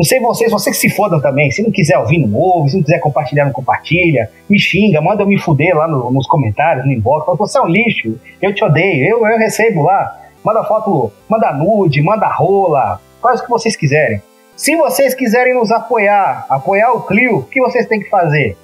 Não 0.00 0.04
sei 0.04 0.18
vocês, 0.18 0.50
vocês 0.50 0.76
que 0.76 0.88
se 0.88 0.96
fodam 0.96 1.20
também. 1.20 1.50
Se 1.50 1.62
não 1.62 1.70
quiser 1.70 1.98
ouvir, 1.98 2.26
não 2.26 2.34
ouve. 2.34 2.70
Se 2.70 2.76
não 2.76 2.82
quiser 2.82 3.00
compartilhar, 3.00 3.44
não 3.44 3.52
compartilha. 3.52 4.30
Me 4.48 4.58
xinga, 4.58 4.98
manda 4.98 5.22
eu 5.22 5.26
me 5.26 5.38
fuder 5.38 5.76
lá 5.76 5.86
no, 5.86 6.10
nos 6.10 6.26
comentários, 6.26 6.86
no 6.86 6.92
inbox. 6.92 7.26
Fala, 7.26 7.36
você 7.36 7.58
é 7.58 7.60
um 7.60 7.66
lixo, 7.66 8.18
eu 8.40 8.54
te 8.54 8.64
odeio. 8.64 9.04
Eu, 9.04 9.26
eu 9.26 9.36
recebo 9.36 9.82
lá. 9.82 10.18
Manda 10.42 10.64
foto, 10.64 11.12
manda 11.28 11.52
nude, 11.52 12.00
manda 12.00 12.26
rola. 12.28 12.98
Faz 13.20 13.40
o 13.40 13.44
que 13.44 13.50
vocês 13.50 13.76
quiserem. 13.76 14.22
Se 14.56 14.74
vocês 14.74 15.14
quiserem 15.14 15.52
nos 15.52 15.70
apoiar, 15.70 16.46
apoiar 16.48 16.92
o 16.92 17.02
Clio, 17.02 17.40
o 17.40 17.42
que 17.42 17.60
vocês 17.60 17.84
têm 17.84 18.00
que 18.00 18.08
fazer? 18.08 18.56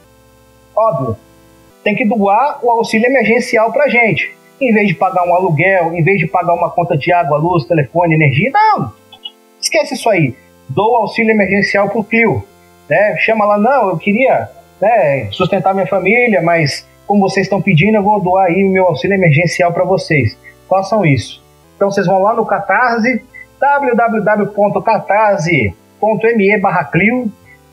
Óbvio, 0.75 1.19
tem 1.85 1.95
que 1.95 2.07
doar 2.07 2.61
o 2.63 2.71
auxílio 2.71 3.09
emergencial 3.09 3.71
pra 3.71 3.89
gente. 3.89 4.35
Em 4.59 4.73
vez 4.73 4.89
de 4.89 4.95
pagar 4.95 5.29
um 5.29 5.35
aluguel, 5.35 5.93
em 5.93 6.03
vez 6.03 6.19
de 6.19 6.27
pagar 6.27 6.55
uma 6.55 6.71
conta 6.71 6.97
de 6.97 7.13
água, 7.13 7.37
luz, 7.37 7.67
telefone, 7.67 8.15
energia, 8.15 8.51
não. 8.51 8.91
Esquece 9.61 9.93
isso 9.93 10.09
aí. 10.09 10.35
Doa 10.69 10.91
o 10.91 10.97
auxílio 11.03 11.31
emergencial 11.31 11.89
pro 11.89 12.03
Clio. 12.05 12.45
Né? 12.89 13.17
Chama 13.19 13.45
lá, 13.45 13.59
não, 13.59 13.91
eu 13.91 13.99
queria 13.99 14.49
né, 14.81 15.29
sustentar 15.31 15.75
minha 15.75 15.87
família, 15.87 16.43
mas 16.43 16.85
como 17.07 17.21
vocês 17.21 17.47
estão 17.47 17.63
pedindo, 17.63 17.97
eu 17.97 18.03
vou 18.03 18.21
doar 18.21 18.47
aí 18.47 18.65
o 18.65 18.71
meu 18.71 18.87
auxílio 18.87 19.15
emergencial 19.15 19.73
para 19.73 19.85
vocês. 19.85 20.37
Façam 20.69 21.07
isso. 21.07 21.41
Então 21.77 21.89
vocês 21.91 22.07
vão 22.07 22.23
lá 22.23 22.35
no 22.35 22.45
Catarse, 22.45 23.23
www.catarse.me 23.61 26.59
barra 26.59 26.85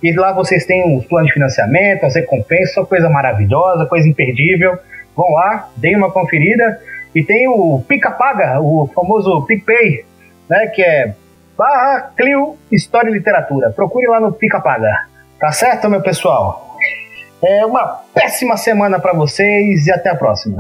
e 0.03 0.11
lá 0.11 0.33
vocês 0.33 0.65
têm 0.65 0.97
os 0.97 1.05
planos 1.05 1.27
de 1.27 1.33
financiamento, 1.33 2.05
as 2.05 2.15
recompensas, 2.15 2.87
coisa 2.87 3.09
maravilhosa, 3.09 3.85
coisa 3.85 4.07
imperdível. 4.07 4.77
Vão 5.15 5.31
lá, 5.31 5.69
deem 5.77 5.95
uma 5.95 6.11
conferida. 6.11 6.79
E 7.15 7.23
tem 7.23 7.47
o 7.47 7.81
Pica 7.87 8.11
Paga, 8.11 8.59
o 8.59 8.89
famoso 8.93 9.45
PicPay, 9.45 10.03
né? 10.49 10.67
Que 10.67 10.81
é 10.81 11.15
barra 11.57 12.11
Clio 12.15 12.57
História 12.71 13.09
e 13.09 13.13
Literatura. 13.13 13.71
Procure 13.71 14.07
lá 14.07 14.19
no 14.19 14.31
Pica 14.33 14.59
Paga. 14.61 15.07
Tá 15.39 15.51
certo, 15.51 15.89
meu 15.89 16.01
pessoal? 16.01 16.77
É 17.43 17.65
uma 17.65 18.01
péssima 18.13 18.55
semana 18.55 18.99
para 18.99 19.13
vocês 19.13 19.85
e 19.85 19.91
até 19.91 20.09
a 20.09 20.15
próxima. 20.15 20.57